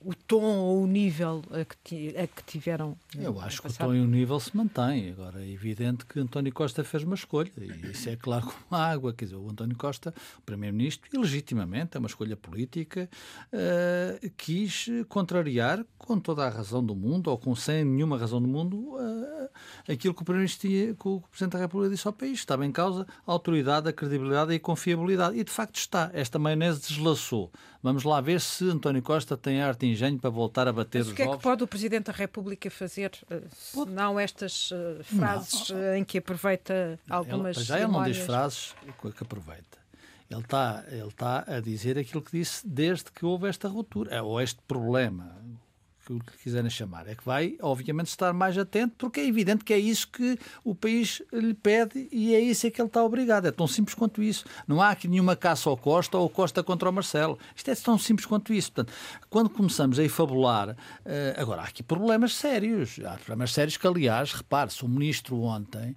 [0.00, 2.96] o tom ou o nível a que, a que tiveram.
[3.18, 5.10] Eu acho que o tom e o nível se mantém.
[5.10, 8.86] Agora é evidente que António Costa fez uma escolha, e isso é claro como a
[8.86, 9.12] água.
[9.12, 13.08] Quer dizer, o António Costa, o Primeiro-Ministro, e legitimamente, é uma escolha política,
[13.52, 18.48] uh, quis contrariar, com toda a razão do mundo, ou com sem nenhuma razão do
[18.48, 19.48] mundo, uh,
[19.88, 22.38] aquilo que o Primeiro-Ministro que o Presidente da República disse ao país.
[22.38, 25.38] Estava em causa a autoridade, a credibilidade e a confiabilidade.
[25.38, 26.10] E de facto está.
[26.12, 27.50] Esta maionese deslaçou.
[27.82, 31.08] Vamos lá ver se António Costa tem arte e engenho para voltar a bater Mas
[31.08, 31.34] os o que ovos.
[31.34, 35.78] é que pode o Presidente da República fazer, eh, se não estas uh, frases não.
[35.78, 38.74] Eh, em que aproveita algumas ele, Já ele não diz frases
[39.16, 39.82] que aproveita.
[40.30, 44.40] Ele está, ele está a dizer aquilo que disse desde que houve esta ruptura, ou
[44.40, 45.36] este problema
[46.06, 49.72] que que quiserem chamar, é que vai, obviamente, estar mais atento, porque é evidente que
[49.72, 53.46] é isso que o país lhe pede e é isso é que ele está obrigado.
[53.46, 54.44] É tão simples quanto isso.
[54.66, 57.38] Não há aqui nenhuma caça ao Costa ou Costa contra o Marcelo.
[57.54, 58.72] Isto é tão simples quanto isso.
[58.72, 58.92] Portanto,
[59.30, 62.98] quando começamos a fabular, eh, agora há aqui problemas sérios.
[63.04, 65.96] Há problemas sérios que, aliás, repare-se, o ministro ontem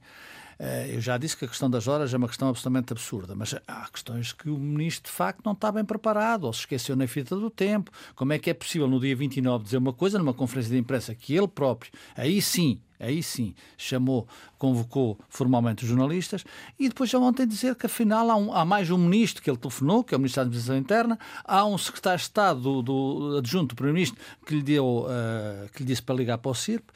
[0.89, 3.89] eu já disse que a questão das horas é uma questão absolutamente absurda, mas há
[3.89, 7.35] questões que o ministro, de facto, não está bem preparado ou se esqueceu na fita
[7.35, 7.91] do tempo.
[8.15, 11.13] Como é que é possível no dia 29 dizer uma coisa numa conferência de imprensa
[11.13, 16.43] que ele próprio, aí sim, aí sim, chamou, convocou formalmente os jornalistas
[16.79, 19.57] e depois já ontem dizer que afinal há, um, há, mais um ministro que ele
[19.57, 23.37] telefonou, que é o Ministro da Administração Interna, há um secretário de Estado do, do
[23.37, 26.89] adjunto do Primeiro-Ministro que lhe deu, uh, que lhe disse para ligar para o CIRP.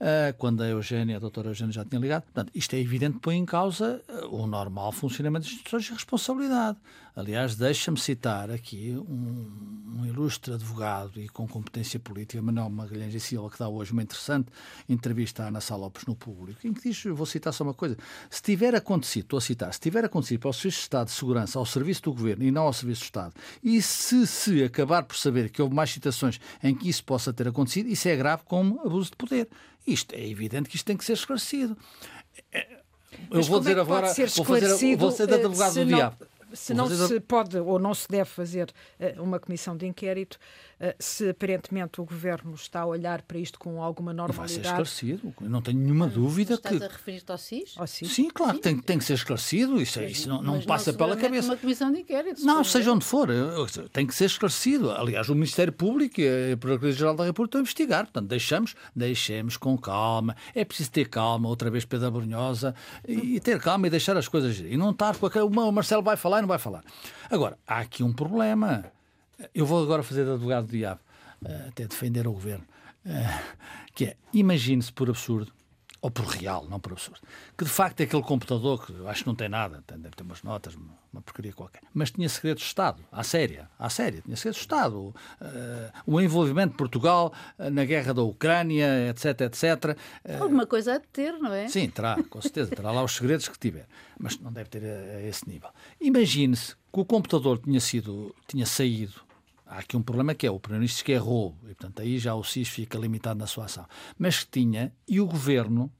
[0.00, 2.22] Uh, quando a Eugénia, a doutora Eugénia já tinha ligado.
[2.22, 5.92] Portanto, isto é evidente que põe em causa uh, o normal funcionamento das instituições e
[5.92, 6.78] responsabilidade.
[7.14, 13.20] Aliás, deixa-me citar aqui um, um, ilustre advogado e com competência política, Manuel Magalhães e
[13.20, 14.48] Silva, que dá hoje uma interessante
[14.88, 17.96] entrevista à Ana Sá Lopes no público, em que diz, vou citar só uma coisa,
[18.28, 21.12] se tiver acontecido, estou a citar, se tiver acontecido para o Serviço de Estado de
[21.12, 25.02] Segurança, ao Serviço do Governo e não ao Serviço de Estado, e se se acabar
[25.02, 28.42] por saber que houve mais situações em que isso possa ter acontecido, isso é grave
[28.44, 29.48] como abuso de poder.
[29.86, 31.76] Isto é evidente que isto tem que ser esclarecido.
[33.30, 37.20] Eu vou dizer é agora, vou fazer, vou ser advogado do diabo se não se
[37.20, 40.38] pode ou não se deve fazer uh, uma comissão de inquérito,
[40.80, 44.48] uh, se aparentemente o governo está a olhar para isto com alguma normalidade.
[44.48, 46.84] Vai ser esclarecido, não tenho nenhuma dúvida estás que.
[46.84, 47.74] a referir-te ao SIS?
[47.76, 48.12] ao SIS?
[48.12, 48.62] Sim, claro, Sim.
[48.62, 51.48] Tem, tem que ser esclarecido, isso, é, isso não, não passa não pela cabeça.
[51.48, 52.44] uma comissão de inquérito.
[52.44, 53.28] Não, seja onde for,
[53.92, 54.90] tem que ser esclarecido.
[54.90, 59.56] Aliás, o Ministério Público e a Procuradoria-Geral da República estão a investigar, portanto, deixamos, deixemos
[59.56, 60.36] com calma.
[60.54, 62.74] É preciso ter calma, outra vez Pedro Brunhosa,
[63.06, 64.58] e ter calma e deixar as coisas.
[64.58, 65.44] E não estar com a.
[65.44, 66.82] O Marcelo vai falar e não vai falar.
[67.30, 68.84] Agora, há aqui um problema.
[69.54, 71.00] Eu vou agora fazer de advogado do diabo,
[71.44, 72.64] eh, até defender o governo,
[73.06, 73.42] eh,
[73.94, 75.52] que é, imagine-se por absurdo,
[76.02, 77.20] ou por real, não por absurdo,
[77.56, 80.42] que de facto é aquele computador que acho que não tem nada, deve ter umas
[80.42, 80.74] notas,
[81.12, 84.62] uma porcaria qualquer, mas tinha segredos de Estado, à séria, à séria, tinha segredos de
[84.62, 84.98] Estado.
[84.98, 85.14] Uh,
[86.06, 89.96] o envolvimento de Portugal na guerra da Ucrânia, etc, etc.
[90.24, 91.68] Uh, Alguma coisa a de ter, não é?
[91.68, 93.86] Sim, terá, com certeza, terá lá os segredos que tiver,
[94.18, 95.70] mas não deve ter a, a esse nível.
[96.00, 99.29] Imagine-se que o computador tinha sido, tinha saído.
[99.70, 102.34] Há aqui um problema que é o Primeiro-Ministro que é roubo, e portanto aí já
[102.34, 103.86] o SIS fica limitado na sua ação.
[104.18, 105.92] Mas que tinha, e o Governo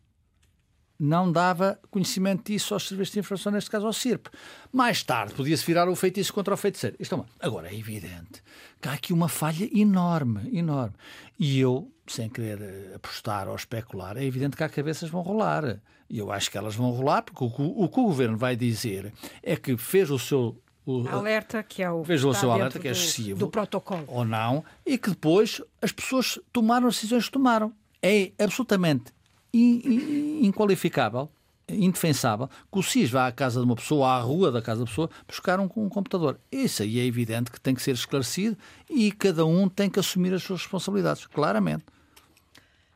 [0.99, 4.29] não dava conhecimento disso aos serviços de informação, neste caso ao CIRP.
[4.73, 6.97] Mais tarde podia-se virar o feitiço contra o feiticeiro.
[6.99, 8.43] Isto é Agora é evidente
[8.83, 10.97] que há aqui uma falha enorme, enorme.
[11.39, 15.81] E eu, sem querer eh, apostar ou especular, é evidente que há cabeças vão rolar.
[16.09, 19.13] E eu acho que elas vão rolar, porque o, que o governo vai dizer
[19.43, 22.93] é que fez o seu o alerta que é o o seu alerta que é
[22.93, 27.73] excessivo do protocolo ou não e que depois as pessoas tomaram as decisões que tomaram
[28.03, 29.13] é absolutamente
[29.53, 31.31] inqualificável
[31.69, 34.87] indefensável que o SIS vá à casa de uma pessoa, à rua da casa da
[34.87, 36.41] pessoa, buscar um, um, computador.
[36.51, 38.57] Isso aí é evidente que tem que ser esclarecido
[38.89, 41.85] e cada um tem que assumir as suas responsabilidades, claramente.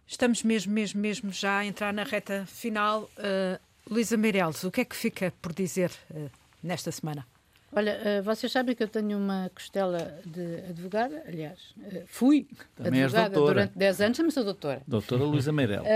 [0.06, 3.02] Estamos mesmo, mesmo, mesmo já a entrar na reta final.
[3.18, 3.58] Uh,
[3.88, 6.30] Luísa Meireles, o que é que fica por dizer uh,
[6.62, 7.26] nesta semana?
[7.76, 12.46] Olha, uh, vocês sabem que eu tenho uma costela de advogada, aliás, uh, fui
[12.76, 14.82] Também advogada durante 10 anos, também sou doutora.
[14.86, 15.86] Doutora Luísa Meirelles.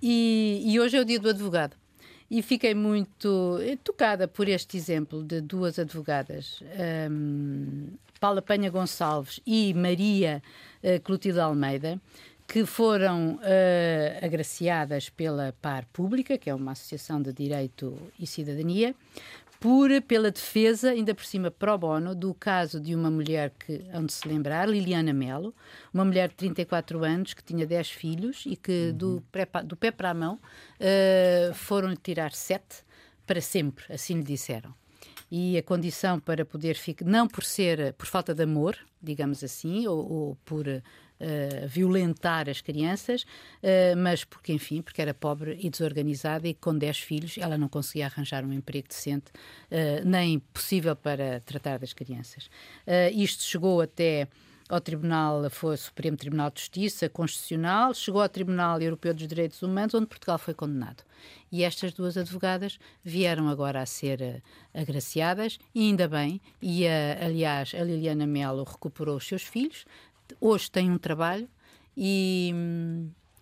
[0.00, 1.76] E, e, hoje é o dia do advogado.
[2.30, 6.62] E fiquei muito tocada por este exemplo de duas advogadas,
[7.10, 7.88] um,
[8.20, 10.42] Paula Penha Gonçalves e Maria
[10.84, 11.98] uh, Clotilde Almeida,
[12.46, 18.94] que foram uh, agraciadas pela PAR Pública, que é uma associação de direito e cidadania,
[19.60, 24.10] por, pela defesa, ainda por cima pro bono, do caso de uma mulher que, onde
[24.10, 25.54] se lembrar, Liliana Melo,
[25.92, 28.96] uma mulher de 34 anos que tinha 10 filhos e que uhum.
[28.96, 30.40] do, pré, do pé para a mão
[30.80, 32.82] uh, foram-lhe tirar sete
[33.26, 34.74] para sempre, assim lhe disseram.
[35.30, 39.86] E a condição para poder ficar, não por ser por falta de amor, digamos assim,
[39.86, 40.64] ou, ou por
[41.20, 46.76] uh, violentar as crianças, uh, mas porque, enfim, porque era pobre e desorganizada e com
[46.76, 49.30] 10 filhos ela não conseguia arranjar um emprego decente,
[49.70, 52.48] uh, nem possível para tratar das crianças.
[53.12, 54.28] isto chegou até
[54.70, 59.94] ao Tribunal, foi Supremo Tribunal de Justiça Constitucional, chegou ao Tribunal Europeu dos Direitos Humanos,
[59.94, 61.02] onde Portugal foi condenado.
[61.50, 64.40] E estas duas advogadas vieram agora a ser
[64.72, 69.84] agraciadas, e ainda bem, e uh, aliás a Liliana Melo recuperou os seus filhos,
[70.40, 71.48] hoje têm um trabalho
[71.96, 72.52] e,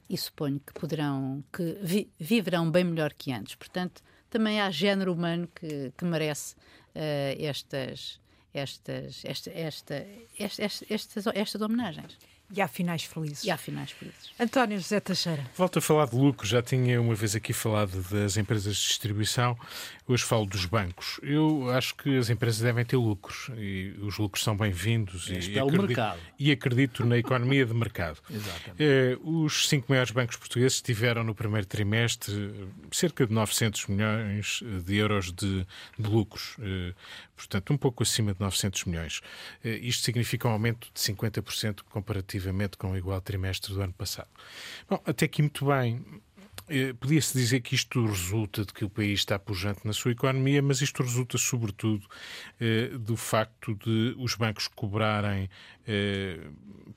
[0.09, 3.55] e suponho que poderão, que vi, viverão bem melhor que antes.
[3.55, 8.21] Portanto, também há género humano que, que merece uh, estas,
[8.53, 10.07] estas, esta, esta,
[10.39, 12.17] estas, estas, estas homenagens.
[12.51, 13.45] E há finais felizes.
[13.45, 14.31] E há finais felizes.
[14.41, 15.45] António José Teixeira.
[15.55, 16.47] Volto a falar de lucro.
[16.47, 19.57] Já tinha uma vez aqui falado das empresas de distribuição.
[20.07, 21.21] Hoje falo dos bancos.
[21.23, 25.29] Eu acho que as empresas devem ter lucros e os lucros são bem-vindos.
[25.29, 26.19] Este e, é o mercado.
[26.39, 28.19] e acredito na economia de mercado.
[28.31, 28.83] Exatamente.
[28.83, 34.63] Eh, os cinco maiores bancos portugueses tiveram no primeiro trimestre eh, cerca de 900 milhões
[34.87, 35.67] de euros de,
[35.99, 36.57] de lucros.
[36.61, 36.95] Eh,
[37.37, 39.21] portanto, um pouco acima de 900 milhões.
[39.63, 41.83] Eh, isto significa um aumento de 50%
[42.39, 44.29] comparativamente com o igual trimestre do ano passado.
[44.89, 46.05] Bom, até aqui muito bem.
[46.69, 50.63] Eh, Podia-se dizer que isto resulta de que o país está pujante na sua economia,
[50.63, 52.07] mas isto resulta sobretudo
[52.61, 55.49] eh, do facto de os bancos cobrarem
[55.87, 56.39] eh,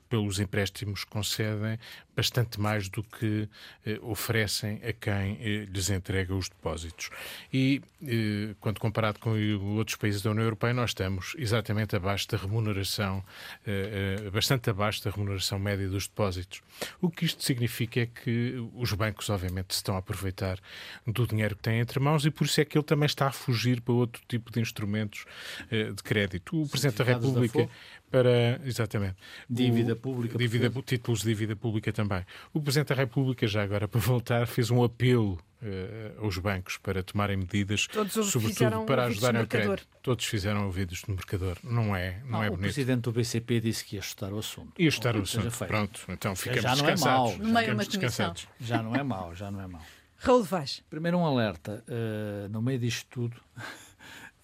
[0.08, 1.78] pelos empréstimos que concedem
[2.16, 3.48] bastante mais do que
[3.86, 7.10] eh, oferecem a quem eh, lhes entrega os depósitos.
[7.52, 9.30] E, eh, quando comparado com
[9.76, 13.24] outros países da União Europeia, nós estamos exatamente abaixo da remuneração,
[13.66, 16.60] eh, eh, bastante abaixo da remuneração média dos depósitos.
[17.00, 20.58] O que isto significa é que os bancos, obviamente, se estão a aproveitar
[21.06, 23.32] do dinheiro que têm entre mãos e por isso é que ele também está a
[23.32, 25.24] fugir para outro tipo de instrumentos
[25.70, 26.60] eh, de crédito.
[26.60, 27.70] O Presidente da da República Folha?
[28.12, 29.16] Para exatamente
[29.48, 32.24] Dívida O- pública dívida, títulos de dívida pública também.
[32.52, 37.02] O Presidente da República já agora para voltar fez um apelo eh, aos bancos para
[37.02, 39.86] tomarem medidas, Todos o sobretudo fizeram para ajudarem no ao crédito.
[40.02, 41.56] Todos fizeram ouvidos no mercador.
[41.64, 42.62] Não é, não Ah, é o bonito.
[42.62, 44.72] presidente do BCP disse que ia estudar o assunto.
[44.78, 45.50] E estar o assunto.
[45.66, 47.38] Pronto, então ficamos já não é descansados.
[47.38, 47.38] mau.
[47.38, 48.48] Meio de Ficamos descansados.
[48.60, 49.82] Já não é mau, já não é mau.
[50.18, 50.82] Raul Vaz.
[50.90, 53.36] Primeiro um alerta, eh, no meio disto tudo,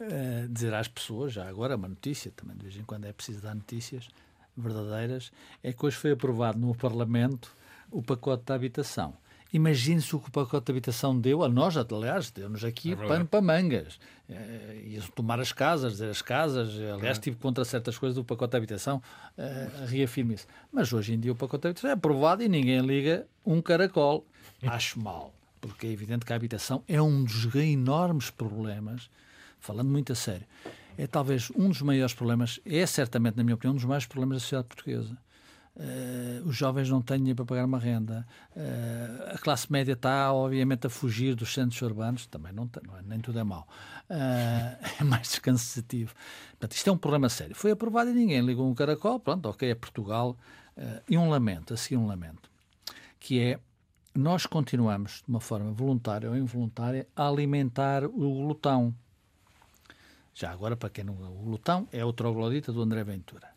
[0.01, 3.41] eh, dizer às pessoas, já agora uma notícia, também de vez em quando é preciso
[3.43, 4.09] dar notícias
[4.57, 5.31] verdadeiras,
[5.63, 7.55] é que hoje foi aprovado no Parlamento
[7.91, 9.15] o pacote da habitação.
[9.51, 13.25] Imagine-se o que o pacote de habitação deu a nós, aliás, deu-nos aqui É pano
[13.25, 13.99] para mangas.
[14.29, 18.51] Eh, Ia tomar as casas, dizer as casas, aliás, estive contra certas coisas do pacote
[18.51, 19.03] de habitação,
[19.39, 20.47] eh, reafirmo isso.
[20.71, 24.27] Mas hoje em dia o pacote de habitação é aprovado e ninguém liga um caracol.
[24.63, 25.33] Acho mal,
[25.63, 29.09] porque é evidente que a habitação é um dos enormes problemas,
[29.69, 30.47] falando muito a sério,
[30.97, 34.39] é talvez um dos maiores problemas, é certamente, na minha opinião, um dos maiores problemas
[34.39, 35.15] da sociedade portuguesa.
[35.77, 38.27] Eh, os jovens não têm dinheiro para pagar uma renda.
[38.57, 42.27] Eh, a classe média está, obviamente, a fugir dos centros urbanos.
[42.27, 43.69] Também não, tem, não é, nem tudo é mau.
[44.09, 46.15] Eh, é mais descansativo.
[46.53, 47.55] Portanto, isto é um problema sério.
[47.55, 49.21] Foi aprovado e ninguém ligou um caracol.
[49.21, 50.37] Pronto, ok, é Portugal.
[51.09, 52.49] E um lamento, a seguir um lamento,
[53.19, 53.59] que é
[54.15, 58.95] nós continuamos, de uma forma voluntária ou involuntária, a alimentar o glutão.
[60.39, 61.15] Já agora, para quem não.
[61.15, 63.49] O glutão é o troglodita do André Ventura.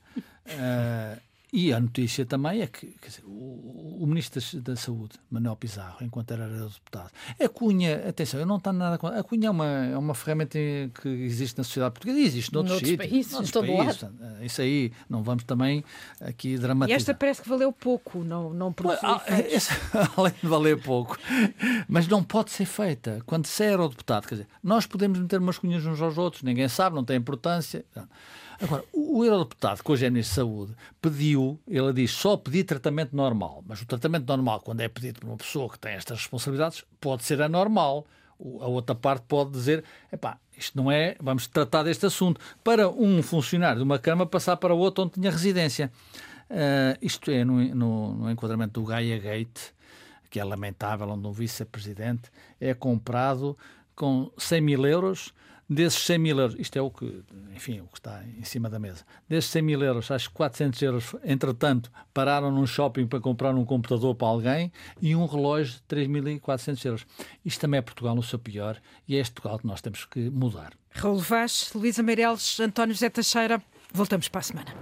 [0.47, 1.17] Eh,
[1.53, 6.31] e a notícia também é que dizer, o, o Ministro da Saúde, Manuel Pizarro, enquanto
[6.31, 9.19] era deputado, a Cunha, atenção, eu não tenho nada contra.
[9.19, 10.57] A Cunha é uma, é uma ferramenta
[11.01, 14.01] que existe na sociedade portuguesa e existe noutros, Noutros sítios, países, noutros países.
[14.01, 14.15] lado.
[14.15, 15.83] Portanto, Isso aí, não vamos também
[16.21, 16.97] aqui E dramatizar.
[16.97, 19.53] esta parece que valeu pouco, não, não produziu Ah, efeitos.
[19.53, 19.73] esse-
[20.17, 21.17] além de valer pouco,
[21.87, 23.21] mas não pode ser feita.
[23.25, 26.67] Quando se é eurodeputado, quer dizer, nós podemos meter umas cunhas uns aos outros, ninguém
[26.69, 27.83] sabe, não tem importância.
[28.61, 33.15] Agora, o eurodeputado, que hoje é Ministro da Saúde, pediu, ele diz só pedir tratamento
[33.15, 36.83] normal, mas o tratamento normal, quando é pedido por uma pessoa que tem estas responsabilidades,
[36.99, 38.05] pode ser anormal.
[38.39, 42.39] A outra parte pode dizer, epá, isto não é, vamos tratar deste assunto.
[42.63, 45.91] Para um funcionário de uma Câmara passar para outro onde tinha residência.
[46.49, 49.59] Ah, isto é no, no- no enquadramento do Gaia Gate,
[50.29, 53.57] que é lamentável, onde um vice-presidente é comprado
[53.95, 55.33] com 100 mil euros.
[55.73, 57.23] Desses 100 mil euros, isto é o que,
[57.55, 59.05] enfim, o que está em cima da mesa.
[59.29, 63.63] Desses 100 mil euros, acho que 400 euros, entretanto, pararam num shopping para comprar um
[63.63, 64.69] computador para alguém
[65.01, 67.05] e um relógio de 3.400 euros.
[67.45, 70.29] Isto também é Portugal no seu pior e é este Portugal que nós temos que
[70.29, 70.73] mudar.
[70.89, 73.63] Raul Vaz, Luísa Meireles, António José Teixeira.
[73.93, 74.81] Voltamos para a semana.